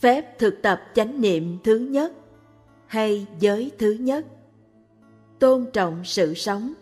[0.00, 2.12] Phép thực tập chánh niệm thứ nhất
[2.86, 4.26] hay giới thứ nhất.
[5.38, 6.72] Tôn trọng sự sống.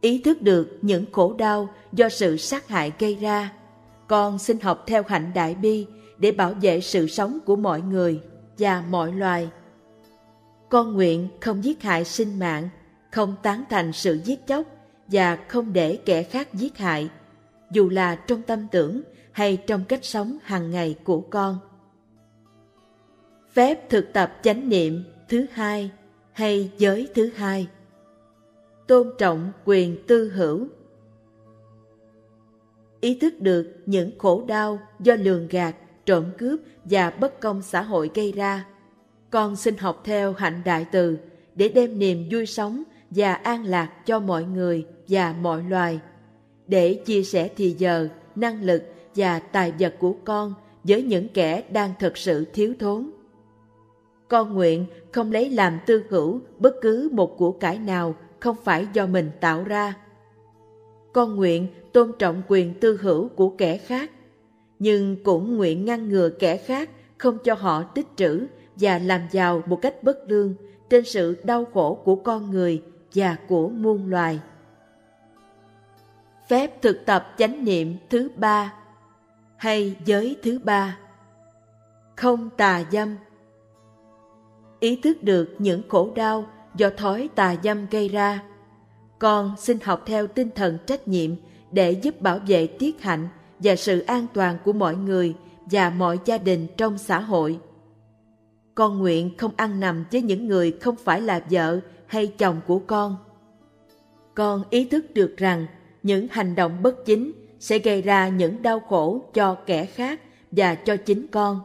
[0.00, 3.52] Ý thức được những khổ đau do sự sát hại gây ra,
[4.08, 5.86] con xin học theo hạnh đại bi
[6.18, 8.20] để bảo vệ sự sống của mọi người
[8.58, 9.50] và mọi loài.
[10.68, 12.68] Con nguyện không giết hại sinh mạng,
[13.10, 14.62] không tán thành sự giết chóc
[15.10, 17.10] và không để kẻ khác giết hại
[17.70, 21.58] dù là trong tâm tưởng hay trong cách sống hàng ngày của con.
[23.52, 25.90] Phép thực tập chánh niệm thứ hai
[26.32, 27.68] hay giới thứ hai.
[28.86, 30.68] Tôn trọng quyền tư hữu.
[33.00, 37.82] Ý thức được những khổ đau do lường gạt, trộm cướp và bất công xã
[37.82, 38.66] hội gây ra.
[39.30, 41.18] Con xin học theo hạnh đại từ
[41.54, 46.00] để đem niềm vui sống và an lạc cho mọi người và mọi loài,
[46.66, 48.82] để chia sẻ thì giờ, năng lực
[49.14, 53.10] và tài vật của con với những kẻ đang thật sự thiếu thốn.
[54.28, 58.86] Con nguyện không lấy làm tư hữu bất cứ một của cải nào không phải
[58.92, 59.94] do mình tạo ra.
[61.12, 64.10] Con nguyện tôn trọng quyền tư hữu của kẻ khác,
[64.78, 68.46] nhưng cũng nguyện ngăn ngừa kẻ khác không cho họ tích trữ
[68.76, 70.54] và làm giàu một cách bất lương
[70.90, 72.82] trên sự đau khổ của con người
[73.14, 74.40] và của muôn loài.
[76.48, 78.72] Phép thực tập chánh niệm thứ ba
[79.56, 80.98] hay giới thứ ba.
[82.16, 83.16] Không tà dâm.
[84.80, 86.46] Ý thức được những khổ đau
[86.76, 88.42] do thói tà dâm gây ra,
[89.18, 91.30] con xin học theo tinh thần trách nhiệm
[91.72, 95.34] để giúp bảo vệ tiết hạnh và sự an toàn của mọi người
[95.70, 97.58] và mọi gia đình trong xã hội.
[98.74, 102.78] Con nguyện không ăn nằm với những người không phải là vợ hay chồng của
[102.78, 103.16] con
[104.34, 105.66] con ý thức được rằng
[106.02, 110.20] những hành động bất chính sẽ gây ra những đau khổ cho kẻ khác
[110.50, 111.60] và cho chính con.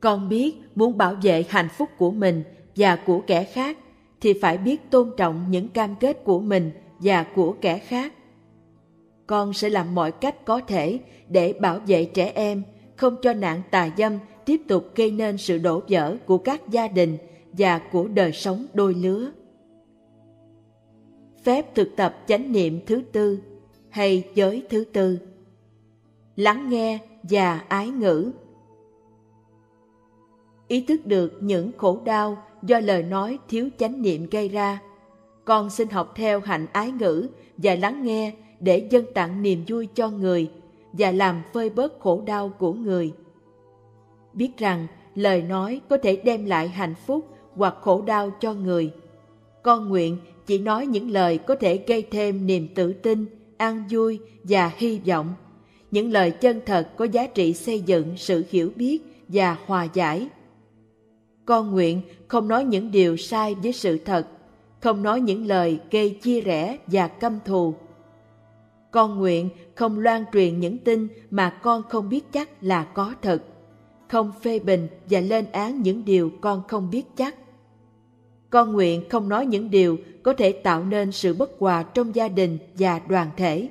[0.00, 2.42] Con biết muốn bảo vệ hạnh phúc của mình
[2.76, 3.78] và của kẻ khác
[4.20, 8.12] thì phải biết tôn trọng những cam kết của mình và của kẻ khác.
[9.26, 12.62] Con sẽ làm mọi cách có thể để bảo vệ trẻ em,
[12.96, 16.88] không cho nạn tà dâm tiếp tục gây nên sự đổ vỡ của các gia
[16.88, 17.18] đình
[17.52, 19.30] và của đời sống đôi lứa.
[21.44, 23.38] Phép thực tập chánh niệm thứ tư
[23.88, 25.18] hay giới thứ tư.
[26.36, 28.32] Lắng nghe và ái ngữ.
[30.68, 34.80] Ý thức được những khổ đau do lời nói thiếu chánh niệm gây ra,
[35.44, 39.88] con xin học theo hạnh ái ngữ và lắng nghe để dâng tặng niềm vui
[39.94, 40.50] cho người
[40.92, 43.12] và làm phơi bớt khổ đau của người.
[44.32, 48.92] Biết rằng lời nói có thể đem lại hạnh phúc hoặc khổ đau cho người.
[49.62, 54.20] Con nguyện chỉ nói những lời có thể gây thêm niềm tự tin an vui
[54.44, 55.34] và hy vọng.
[55.90, 60.28] Những lời chân thật có giá trị xây dựng sự hiểu biết và hòa giải.
[61.44, 64.26] Con nguyện không nói những điều sai với sự thật,
[64.80, 67.74] không nói những lời gây chia rẽ và căm thù.
[68.90, 73.42] Con nguyện không loan truyền những tin mà con không biết chắc là có thật,
[74.12, 77.34] không phê bình và lên án những điều con không biết chắc.
[78.50, 82.28] Con nguyện không nói những điều có thể tạo nên sự bất hòa trong gia
[82.28, 83.68] đình và đoàn thể,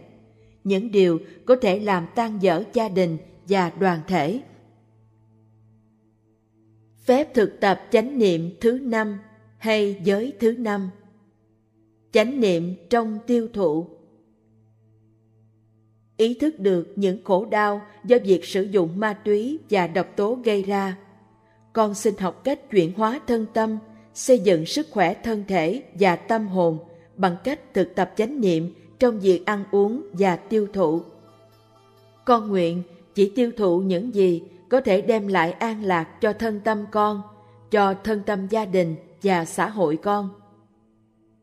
[0.63, 4.41] những điều có thể làm tan dở gia đình và đoàn thể.
[7.05, 9.19] Phép thực tập chánh niệm thứ năm
[9.57, 10.89] hay giới thứ năm
[12.11, 13.87] Chánh niệm trong tiêu thụ
[16.21, 20.37] Ý thức được những khổ đau do việc sử dụng ma túy và độc tố
[20.43, 20.97] gây ra.
[21.73, 23.77] Con xin học cách chuyển hóa thân tâm,
[24.13, 26.77] xây dựng sức khỏe thân thể và tâm hồn
[27.15, 31.01] bằng cách thực tập chánh niệm trong việc ăn uống và tiêu thụ.
[32.25, 32.83] Con nguyện
[33.15, 37.21] chỉ tiêu thụ những gì có thể đem lại an lạc cho thân tâm con,
[37.71, 40.29] cho thân tâm gia đình và xã hội con.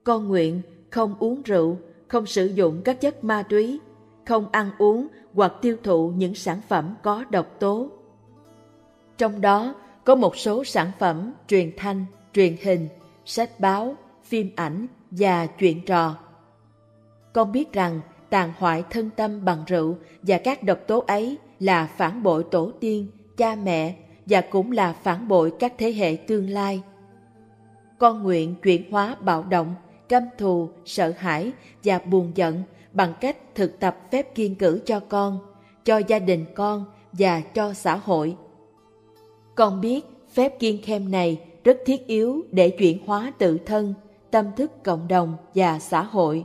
[0.04, 1.76] Con nguyện không uống rượu,
[2.08, 3.80] không sử dụng các chất ma túy,
[4.28, 7.88] không ăn uống hoặc tiêu thụ những sản phẩm có độc tố.
[9.18, 12.88] Trong đó có một số sản phẩm truyền thanh, truyền hình,
[13.24, 16.16] sách báo, phim ảnh và chuyện trò.
[17.32, 21.86] Con biết rằng tàn hoại thân tâm bằng rượu và các độc tố ấy là
[21.86, 26.50] phản bội tổ tiên, cha mẹ và cũng là phản bội các thế hệ tương
[26.50, 26.82] lai.
[27.98, 29.74] Con nguyện chuyển hóa bạo động,
[30.08, 31.52] căm thù, sợ hãi
[31.84, 32.62] và buồn giận
[32.98, 35.38] bằng cách thực tập phép kiên cử cho con,
[35.84, 38.36] cho gia đình con và cho xã hội.
[39.54, 43.94] Con biết phép kiên khem này rất thiết yếu để chuyển hóa tự thân,
[44.30, 46.44] tâm thức cộng đồng và xã hội.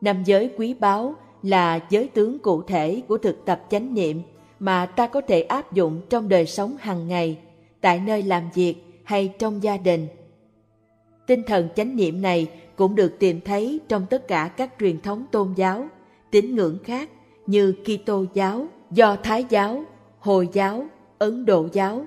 [0.00, 4.22] Năm giới quý báu là giới tướng cụ thể của thực tập chánh niệm
[4.58, 7.38] mà ta có thể áp dụng trong đời sống hàng ngày,
[7.80, 10.06] tại nơi làm việc hay trong gia đình.
[11.26, 12.46] Tinh thần chánh niệm này
[12.80, 15.88] cũng được tìm thấy trong tất cả các truyền thống tôn giáo,
[16.30, 17.10] tín ngưỡng khác
[17.46, 19.84] như Kitô giáo, Do Thái giáo,
[20.18, 20.86] Hồi giáo,
[21.18, 22.06] Ấn Độ giáo.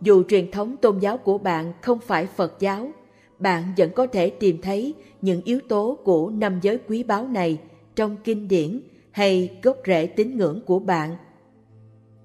[0.00, 2.90] Dù truyền thống tôn giáo của bạn không phải Phật giáo,
[3.38, 7.58] bạn vẫn có thể tìm thấy những yếu tố của năm giới quý báu này
[7.96, 11.16] trong kinh điển hay gốc rễ tín ngưỡng của bạn.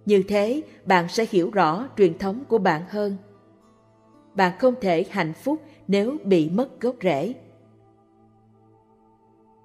[0.06, 3.17] Như thế, bạn sẽ hiểu rõ truyền thống của bạn hơn.
[4.36, 7.34] Bạn không thể hạnh phúc nếu bị mất gốc rễ.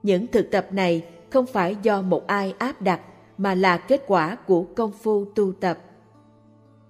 [0.02, 3.00] Những thực tập này không phải do một ai áp đặt
[3.38, 5.78] mà là kết quả của công phu tu tập.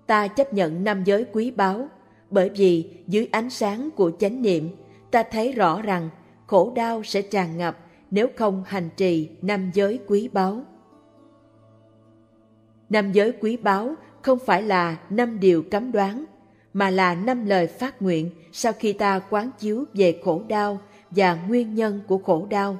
[0.07, 1.89] Ta chấp nhận năm giới quý báu
[2.31, 4.69] bởi vì dưới ánh sáng của chánh niệm
[5.11, 6.11] ta thấy rõ rằng
[6.47, 7.79] khổ đau sẽ tràn ngập
[8.11, 10.61] nếu không hành trì năm giới quý báu.
[12.89, 16.25] Năm giới quý báu không phải là năm điều cấm đoán,
[16.77, 21.35] mà là năm lời phát nguyện sau khi ta quán chiếu về khổ đau và
[21.49, 22.79] nguyên nhân của khổ đau.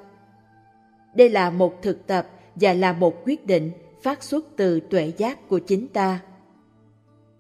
[1.15, 3.71] Đây là một thực tập và là một quyết định
[4.03, 6.21] phát xuất từ tuệ giác của chính ta.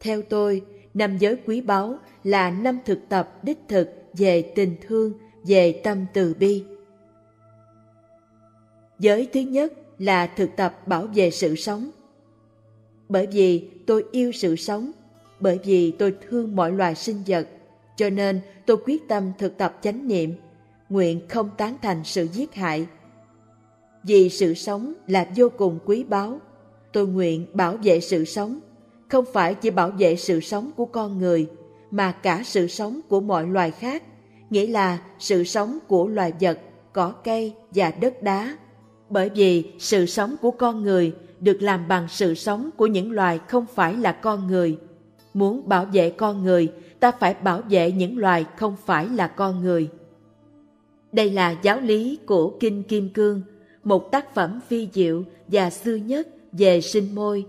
[0.01, 0.63] Theo tôi,
[0.95, 5.13] năm giới quý báu là năm thực tập đích thực về tình thương,
[5.47, 6.65] về tâm từ bi.
[8.99, 11.91] Giới thứ nhất là thực tập bảo vệ sự sống.
[13.09, 14.93] Bởi vì tôi yêu sự sống,
[15.41, 17.49] bởi vì tôi thương mọi loài sinh vật,
[17.97, 20.35] cho nên tôi quyết tâm thực tập chánh niệm,
[20.89, 22.87] nguyện không tán thành sự giết hại.
[24.03, 26.41] Vì sự sống là vô cùng quý báu,
[26.93, 28.61] tôi nguyện bảo vệ sự sống,
[29.09, 31.47] không phải chỉ bảo vệ sự sống của con người,
[31.91, 34.03] mà cả sự sống của mọi loài khác,
[34.51, 36.59] nghĩa là sự sống của loài vật,
[36.93, 38.57] cỏ cây và đất đá
[39.11, 43.41] bởi vì sự sống của con người được làm bằng sự sống của những loài
[43.49, 44.79] không phải là con người.
[45.37, 49.61] Muốn bảo vệ con người, ta phải bảo vệ những loài không phải là con
[49.61, 49.91] người.
[51.13, 53.43] Đây là giáo lý của Kinh Kim Cương,
[53.85, 57.47] một tác phẩm phi diệu và xưa nhất về sinh môi.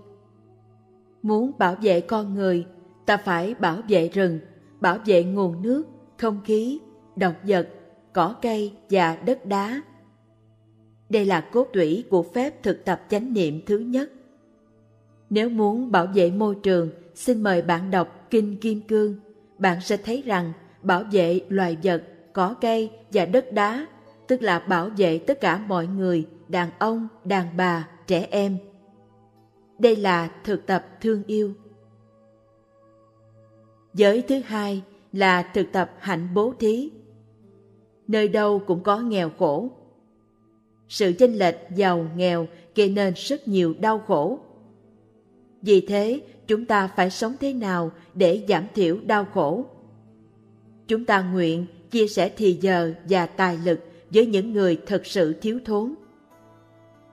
[1.21, 2.65] Muốn bảo vệ con người,
[3.05, 4.39] ta phải bảo vệ rừng,
[4.79, 5.83] bảo vệ nguồn nước,
[6.17, 6.79] không khí,
[7.15, 7.69] động vật,
[8.13, 9.81] cỏ cây và đất đá
[11.09, 14.11] đây là cốt tủy của phép thực tập chánh niệm thứ nhất.
[15.29, 19.15] Nếu muốn bảo vệ môi trường, xin mời bạn đọc Kinh Kim Cương.
[19.57, 22.03] Bạn sẽ thấy rằng bảo vệ loài vật,
[22.33, 23.87] cỏ cây và đất đá,
[24.27, 28.57] tức là bảo vệ tất cả mọi người, đàn ông, đàn bà, trẻ em.
[29.79, 31.53] Đây là thực tập thương yêu.
[33.93, 36.91] Giới thứ hai là thực tập hạnh bố thí.
[38.07, 39.69] Nơi đâu cũng có nghèo khổ,
[40.89, 44.39] sự chênh lệch giàu nghèo gây nên rất nhiều đau khổ.
[45.61, 49.65] Vì thế, chúng ta phải sống thế nào để giảm thiểu đau khổ?
[50.87, 53.79] Chúng ta nguyện chia sẻ thì giờ và tài lực
[54.09, 55.93] với những người thật sự thiếu thốn.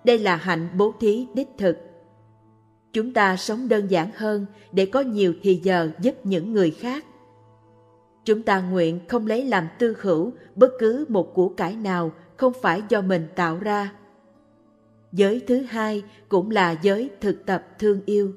[0.05, 1.77] Đây là hạnh bố thí đích thực.
[2.93, 7.05] Chúng ta sống đơn giản hơn để có nhiều thì giờ giúp những người khác.
[8.25, 12.53] Chúng ta nguyện không lấy làm tư hữu bất cứ một của cải nào không
[12.63, 13.93] phải do mình tạo ra.
[15.15, 18.33] Giới thứ hai cũng là giới thực tập thương yêu.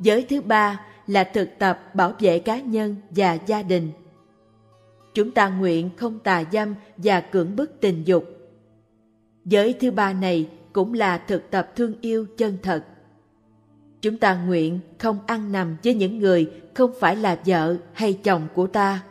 [0.00, 3.90] Giới thứ ba là thực tập bảo vệ cá nhân và gia đình.
[5.14, 8.24] Chúng ta nguyện không tà dâm và cưỡng bức tình dục.
[9.44, 12.84] Giới thứ ba này cũng là thực tập thương yêu chân thật.
[14.00, 18.46] Chúng ta nguyện không ăn nằm với những người không phải là vợ hay chồng
[18.54, 19.02] của ta.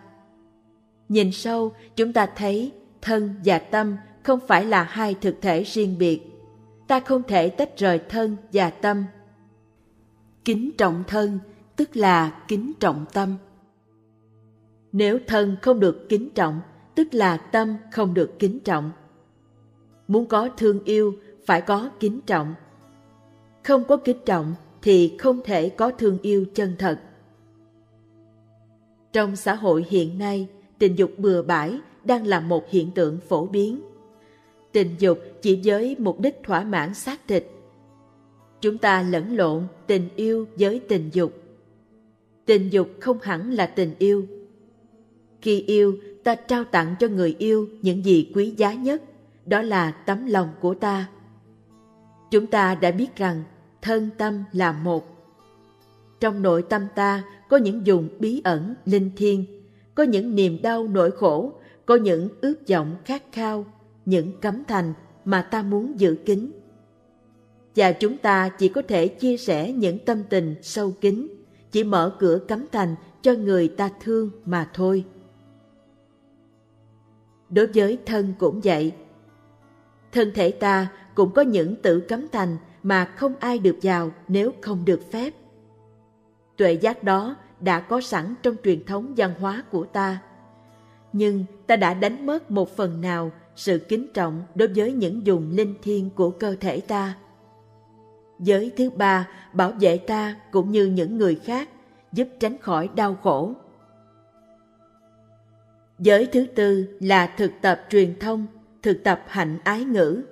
[1.09, 2.71] Nhìn sâu, chúng ta thấy
[3.01, 6.21] thân và tâm không phải là hai thực thể riêng biệt.
[6.87, 9.03] Ta không thể tách rời thân và tâm.
[10.45, 11.39] Kính trọng thân
[11.75, 13.35] tức là kính trọng tâm.
[14.91, 16.61] Nếu thân không được kính trọng,
[16.95, 18.91] tức là tâm không được kính trọng.
[20.07, 21.13] Muốn có thương yêu,
[21.45, 22.53] phải có kính trọng.
[23.63, 26.99] Không có kính trọng thì không thể có thương yêu chân thật.
[29.13, 30.47] Trong xã hội hiện nay,
[30.79, 33.81] tình dục bừa bãi đang là một hiện tượng phổ biến.
[34.73, 37.47] Tình dục chỉ với mục đích thỏa mãn xác thịt.
[38.61, 41.33] Chúng ta lẫn lộn tình yêu với tình dục.
[42.45, 44.25] Tình dục không hẳn là tình yêu.
[45.41, 49.03] Khi yêu, ta trao tặng cho người yêu những gì quý giá nhất,
[49.45, 51.09] đó là tấm lòng của ta.
[52.31, 53.43] Chúng ta đã biết rằng
[53.81, 55.07] thân tâm là một.
[56.19, 59.45] Trong nội tâm ta có những dùng bí ẩn, linh thiêng,
[59.95, 61.53] có những niềm đau nỗi khổ,
[61.85, 63.65] có những ước vọng khát khao,
[64.05, 64.93] những cấm thành
[65.25, 66.51] mà ta muốn giữ kín.
[67.75, 71.27] Và chúng ta chỉ có thể chia sẻ những tâm tình sâu kín,
[71.71, 75.05] chỉ mở cửa cấm thành cho người ta thương mà thôi.
[77.49, 78.91] Đối với thân cũng vậy.
[80.11, 84.51] Thân thể ta cũng có những tự cấm thành mà không ai được vào nếu
[84.61, 85.33] không được phép.
[86.57, 90.21] Tuệ giác đó đã có sẵn trong truyền thống văn hóa của ta.
[91.13, 95.51] Nhưng ta đã đánh mất một phần nào sự kính trọng đối với những dùng
[95.51, 97.17] linh thiêng của cơ thể ta.
[98.39, 101.69] Giới thứ ba bảo vệ ta cũng như những người khác,
[102.11, 103.53] giúp tránh khỏi đau khổ.
[105.99, 108.45] Giới thứ tư là thực tập truyền thông,
[108.81, 110.23] thực tập hạnh ái ngữ.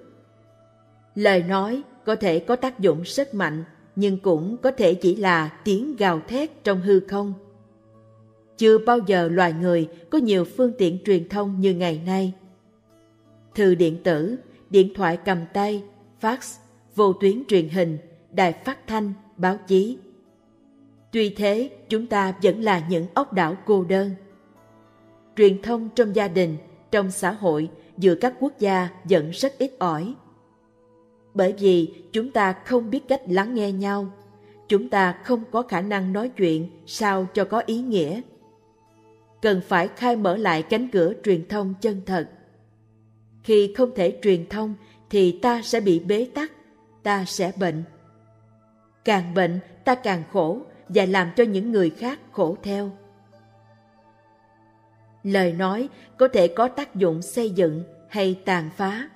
[1.15, 3.63] Lời nói có thể có tác dụng rất mạnh,
[3.95, 7.33] nhưng cũng có thể chỉ là tiếng gào thét trong hư không.
[8.57, 12.33] Chưa bao giờ loài người có nhiều phương tiện truyền thông như ngày nay.
[13.55, 14.37] Thư điện tử,
[14.69, 15.83] điện thoại cầm tay,
[16.21, 16.57] fax,
[16.95, 17.97] vô tuyến truyền hình,
[18.31, 19.97] đài phát thanh, báo chí.
[21.11, 24.11] Tuy thế, chúng ta vẫn là những ốc đảo cô đơn.
[25.37, 26.57] Truyền thông trong gia đình,
[26.91, 30.15] trong xã hội, giữa các quốc gia vẫn rất ít ỏi
[31.33, 34.07] bởi vì chúng ta không biết cách lắng nghe nhau
[34.67, 38.21] chúng ta không có khả năng nói chuyện sao cho có ý nghĩa
[39.41, 42.29] cần phải khai mở lại cánh cửa truyền thông chân thật
[43.43, 44.75] khi không thể truyền thông,
[45.09, 46.51] thì ta sẽ bị bế tắc,
[47.03, 47.83] ta sẽ bệnh.
[49.05, 52.91] Càng bệnh, ta càng khổ, và làm cho những người khác khổ theo.
[55.23, 59.09] Lời nói có thể có tác dụng xây dựng hay tàn phá.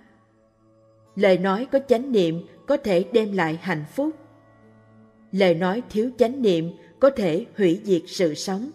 [1.16, 4.10] Lời nói có chánh niệm có thể đem lại hạnh phúc.
[5.32, 8.72] Lời nói thiếu chánh niệm có thể hủy diệt sự sống.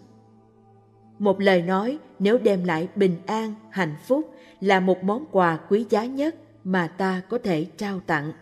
[1.19, 5.87] Một lời nói nếu đem lại bình an, hạnh phúc là một món quà quý
[5.91, 6.35] giá nhất
[6.65, 8.33] mà ta có thể trao tặng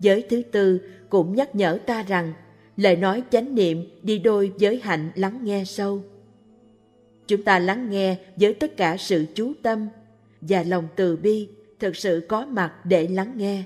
[0.00, 2.32] giới thứ tư cũng nhắc nhở ta rằng,
[2.76, 6.02] lời nói chánh niệm đi đôi với hạnh lắng nghe sâu
[7.26, 9.88] chúng ta lắng nghe với tất cả sự chú tâm
[10.40, 13.62] và lòng từ bi thực sự có mặt để lắng nghe.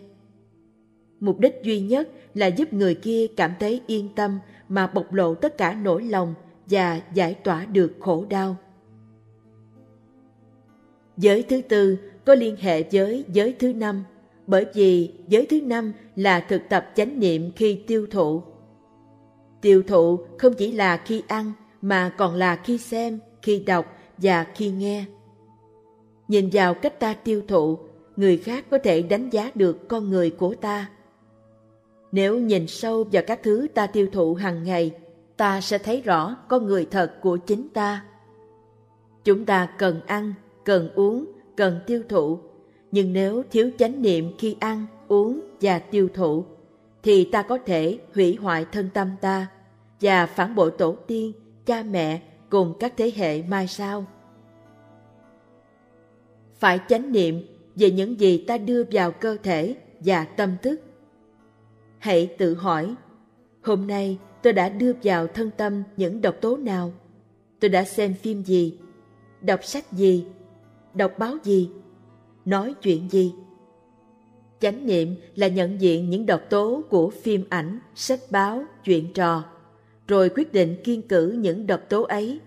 [1.21, 4.39] Mục đích duy nhất là giúp người kia cảm thấy yên tâm
[4.69, 6.35] mà bộc lộ tất cả nỗi lòng
[6.67, 8.57] và giải tỏa được khổ đau.
[11.19, 14.05] Giới thứ tư có liên hệ với giới thứ năm
[14.47, 18.43] bởi vì giới thứ năm là thực tập chánh niệm khi tiêu thụ.
[19.61, 21.53] Tiêu thụ không chỉ là khi ăn
[21.83, 23.87] mà còn là khi xem, khi đọc
[24.19, 25.05] và khi nghe.
[26.29, 27.79] Nhìn vào cách ta tiêu thụ,
[28.17, 30.91] người khác có thể đánh giá được con người của ta.
[32.13, 34.91] Nếu nhìn sâu vào các thứ ta tiêu thụ hàng ngày,
[35.37, 38.05] ta sẽ thấy rõ con người thật của chính ta.
[39.25, 40.35] Chúng ta cần ăn,
[40.69, 42.39] cần uống, cần tiêu thụ,
[42.93, 46.45] nhưng nếu thiếu chánh niệm khi ăn, uống và tiêu thụ,
[47.03, 49.47] thì ta có thể hủy hoại thân tâm ta
[50.01, 51.33] và phản bội tổ tiên,
[51.67, 54.07] cha mẹ cùng các thế hệ mai sau.
[56.59, 57.47] Phải chánh niệm
[57.77, 60.81] về những gì ta đưa vào cơ thể và tâm thức.
[61.99, 62.95] Hãy tự hỏi,
[63.63, 66.93] hôm nay tôi đã đưa vào thân tâm những độc tố nào?
[67.61, 68.79] Tôi đã xem phim gì?
[69.41, 70.27] Đọc sách gì?
[70.95, 71.71] Đọc báo gì?
[72.45, 73.33] Nói chuyện gì?
[74.61, 79.45] Chánh niệm là nhận diện những độc tố của phim ảnh, sách báo, chuyện trò,
[80.09, 82.41] rồi quyết định kiên cử những độc tố ấy.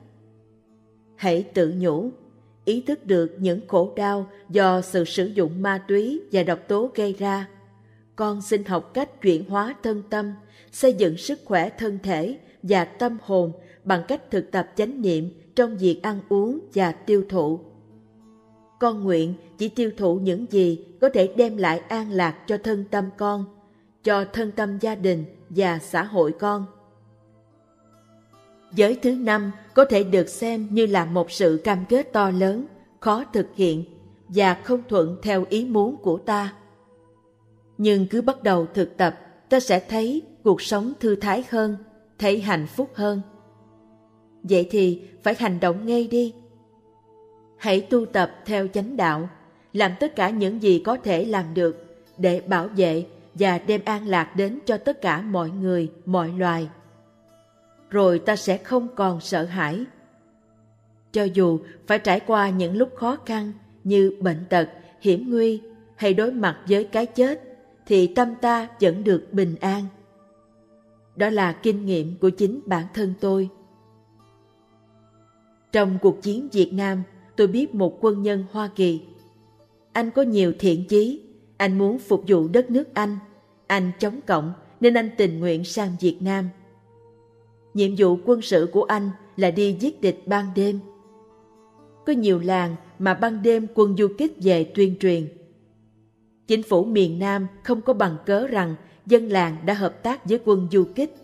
[1.15, 2.09] Hãy tự nhủ,
[2.65, 6.91] ý thức được những khổ đau do sự sử dụng ma túy và độc tố
[6.95, 7.47] gây ra.
[8.15, 10.33] Con xin học cách chuyển hóa thân tâm,
[10.71, 13.51] xây dựng sức khỏe thân thể và tâm hồn
[13.83, 17.59] bằng cách thực tập chánh niệm trong việc ăn uống và tiêu thụ.
[18.81, 22.85] Con nguyện chỉ tiêu thụ những gì có thể đem lại an lạc cho thân
[22.91, 23.45] tâm con,
[24.03, 26.65] cho thân tâm gia đình và xã hội con.
[28.75, 32.65] Giới thứ năm có thể được xem như là một sự cam kết to lớn,
[32.99, 33.83] khó thực hiện
[34.27, 36.53] và không thuận theo ý muốn của ta.
[37.77, 39.19] Nhưng cứ bắt đầu thực tập,
[39.49, 41.77] ta sẽ thấy cuộc sống thư thái hơn,
[42.19, 43.21] thấy hạnh phúc hơn.
[44.43, 46.33] Vậy thì phải hành động ngay đi.
[47.61, 49.29] Hãy tu tập theo chánh đạo,
[49.73, 51.85] làm tất cả những gì có thể làm được
[52.17, 56.69] để bảo vệ và đem an lạc đến cho tất cả mọi người, mọi loài.
[57.89, 59.85] Rồi ta sẽ không còn sợ hãi.
[61.11, 63.51] Cho dù phải trải qua những lúc khó khăn
[63.83, 64.69] như bệnh tật,
[65.01, 65.61] hiểm nguy
[65.95, 67.41] hay đối mặt với cái chết,
[67.85, 69.85] thì tâm ta vẫn được bình an.
[71.15, 73.49] Đó là kinh nghiệm của chính bản thân tôi.
[75.71, 77.03] Trong cuộc chiến Việt Nam,
[77.35, 79.01] tôi biết một quân nhân Hoa Kỳ.
[79.93, 81.21] Anh có nhiều thiện chí,
[81.57, 83.17] anh muốn phục vụ đất nước Anh.
[83.67, 86.49] Anh chống cộng nên anh tình nguyện sang Việt Nam.
[87.73, 90.79] Nhiệm vụ quân sự của anh là đi giết địch ban đêm.
[92.05, 95.27] Có nhiều làng mà ban đêm quân du kích về tuyên truyền.
[96.47, 98.75] Chính phủ miền Nam không có bằng cớ rằng
[99.05, 101.15] dân làng đã hợp tác với quân du kích,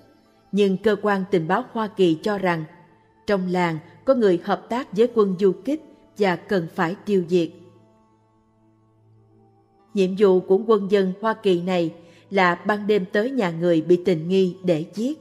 [0.51, 2.63] nhưng cơ quan tình báo Hoa Kỳ cho rằng
[3.27, 5.83] trong làng có người hợp tác với quân du kích
[6.17, 7.49] và cần phải tiêu diệt.
[9.93, 11.93] Nhiệm vụ của quân dân Hoa Kỳ này
[12.29, 15.19] là ban đêm tới nhà người bị tình nghi để giết.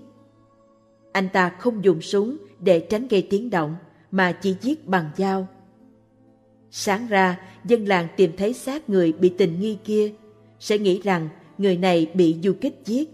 [1.13, 3.77] Anh ta không dùng súng để tránh gây tiếng động
[4.11, 5.49] mà chỉ giết bằng dao.
[6.71, 10.13] Sáng ra, dân làng tìm thấy xác người bị tình nghi kia,
[10.61, 11.29] sẽ nghĩ rằng
[11.59, 13.11] người này bị du kích giết.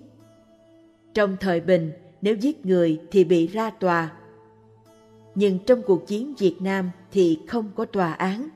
[1.15, 4.13] Trong thời bình, nếu giết người thì bị ra tòa.
[5.35, 8.49] Nhưng trong cuộc chiến Việt Nam thì không có tòa án.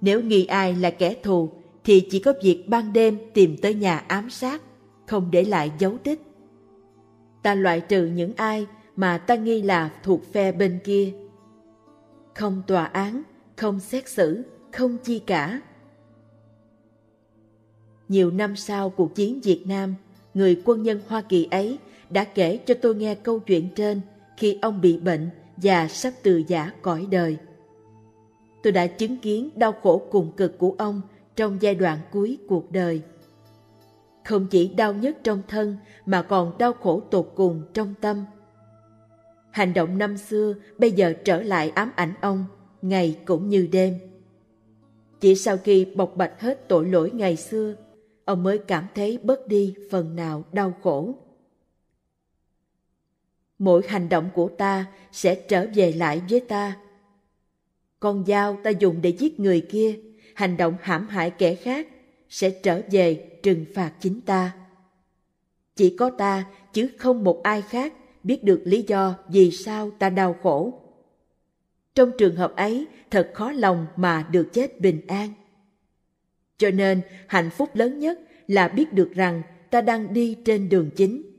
[0.00, 1.50] Nếu nghi ai là kẻ thù
[1.84, 4.62] thì chỉ có việc ban đêm tìm tới nhà ám sát,
[5.06, 6.20] không để lại dấu tích.
[7.42, 8.66] Ta loại trừ những ai
[8.96, 11.12] mà ta nghi là thuộc phe bên kia.
[12.34, 13.22] Không tòa án,
[13.56, 15.60] không xét xử, không chi cả.
[18.08, 19.94] Nhiều năm sau cuộc chiến Việt Nam,
[20.34, 21.78] người quân nhân Hoa Kỳ ấy
[22.10, 24.00] đã kể cho tôi nghe câu chuyện trên
[24.36, 27.36] khi ông bị bệnh và sắp từ giả cõi đời.
[28.62, 31.00] Tôi đã chứng kiến đau khổ cùng cực của ông
[31.36, 33.02] trong giai đoạn cuối cuộc đời.
[34.24, 35.76] Không chỉ đau nhất trong thân
[36.06, 38.24] mà còn đau khổ tột cùng trong tâm.
[39.50, 42.44] Hành động năm xưa bây giờ trở lại ám ảnh ông,
[42.82, 43.98] ngày cũng như đêm.
[45.20, 47.74] Chỉ sau khi bộc bạch hết tội lỗi ngày xưa,
[48.24, 51.14] ông mới cảm thấy bớt đi phần nào đau khổ.
[53.64, 56.76] Mỗi hành động của ta sẽ trở về lại với ta.
[58.00, 59.98] Con dao ta dùng để giết người kia,
[60.34, 61.88] hành động hãm hại kẻ khác
[62.28, 64.52] sẽ trở về trừng phạt chính ta.
[65.76, 67.92] Chỉ có ta chứ không một ai khác
[68.22, 70.80] biết được lý do vì sao ta đau khổ.
[71.94, 75.28] Trong trường hợp ấy, thật khó lòng mà được chết bình an.
[76.58, 80.90] Cho nên, hạnh phúc lớn nhất là biết được rằng ta đang đi trên đường
[80.96, 81.33] chính.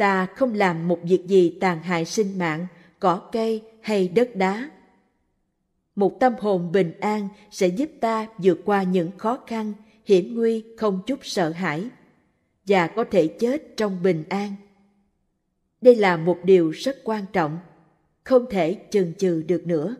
[0.00, 2.66] Ta không làm một việc gì tàn hại sinh mạng,
[2.98, 4.70] cỏ cây hay đất đá.
[5.94, 9.72] Một tâm hồn bình an sẽ giúp ta vượt qua những khó khăn,
[10.04, 11.88] hiểm nguy không chút sợ hãi
[12.66, 14.54] và có thể chết trong bình an.
[15.80, 17.58] Đây là một điều rất quan trọng,
[18.24, 19.96] không thể chần chừ được nữa.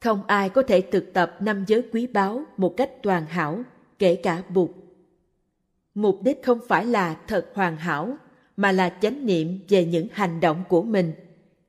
[0.00, 3.62] Không ai có thể thực tập năm giới quý báu một cách toàn hảo,
[3.98, 4.70] kể cả Bụt.
[5.98, 8.16] Mục đích không phải là thật hoàn hảo,
[8.56, 11.12] mà là chánh niệm về những hành động của mình,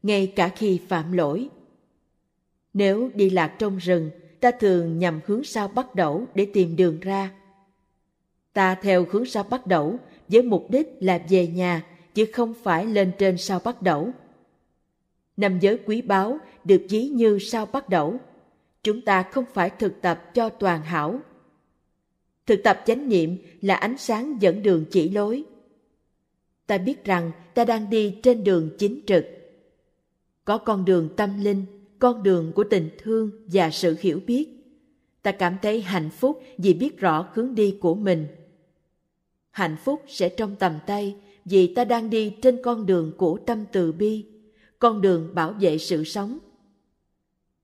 [0.04, 1.50] ngay cả khi phạm lỗi.
[2.74, 4.10] Nếu đi lạc trong rừng,
[4.40, 7.32] ta thường nhằm hướng sao bắt đầu để tìm đường ra.
[8.54, 12.86] Ta theo hướng sao bắt đầu với mục đích là về nhà chứ không phải
[12.86, 14.10] lên trên sao bắt đầu.
[15.38, 18.16] Năm giới quý báu được ví như sao bắt đầu.
[18.84, 21.20] Chúng ta không phải thực tập cho toàn hảo.
[22.50, 25.44] Thực tập chánh niệm là ánh sáng dẫn đường chỉ lối.
[26.68, 29.26] Ta biết rằng ta đang đi trên đường chính trực.
[30.46, 31.66] Có con đường tâm linh,
[32.00, 34.50] con đường của tình thương và sự hiểu biết.
[35.22, 38.28] Ta cảm thấy hạnh phúc vì biết rõ hướng đi của mình.
[39.52, 43.66] Hạnh phúc sẽ trong tầm tay vì ta đang đi trên con đường của tâm
[43.72, 44.26] từ bi,
[44.80, 46.38] con đường bảo vệ sự sống.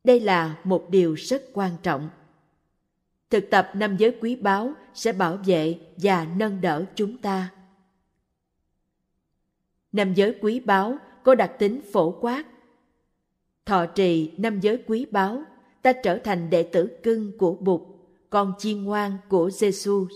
[0.04, 2.10] Đây là một điều rất quan trọng.
[3.30, 7.52] Thực tập năm giới quý báu sẽ bảo vệ và nâng đỡ chúng ta.
[9.92, 12.44] Năm giới quý báu có đặc tính phổ quát.
[13.66, 15.44] Thọ trì năm giới quý báu,
[15.82, 17.82] ta trở thành đệ tử cưng của Bụt,
[18.30, 20.08] con chiên ngoan của Jesus.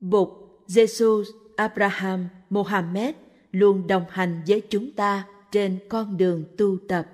[0.00, 0.28] Bụt,
[0.66, 1.24] Jesus,
[1.56, 3.14] Abraham, Mohammed
[3.52, 7.06] luôn đồng hành với chúng ta trên con đường tu tập.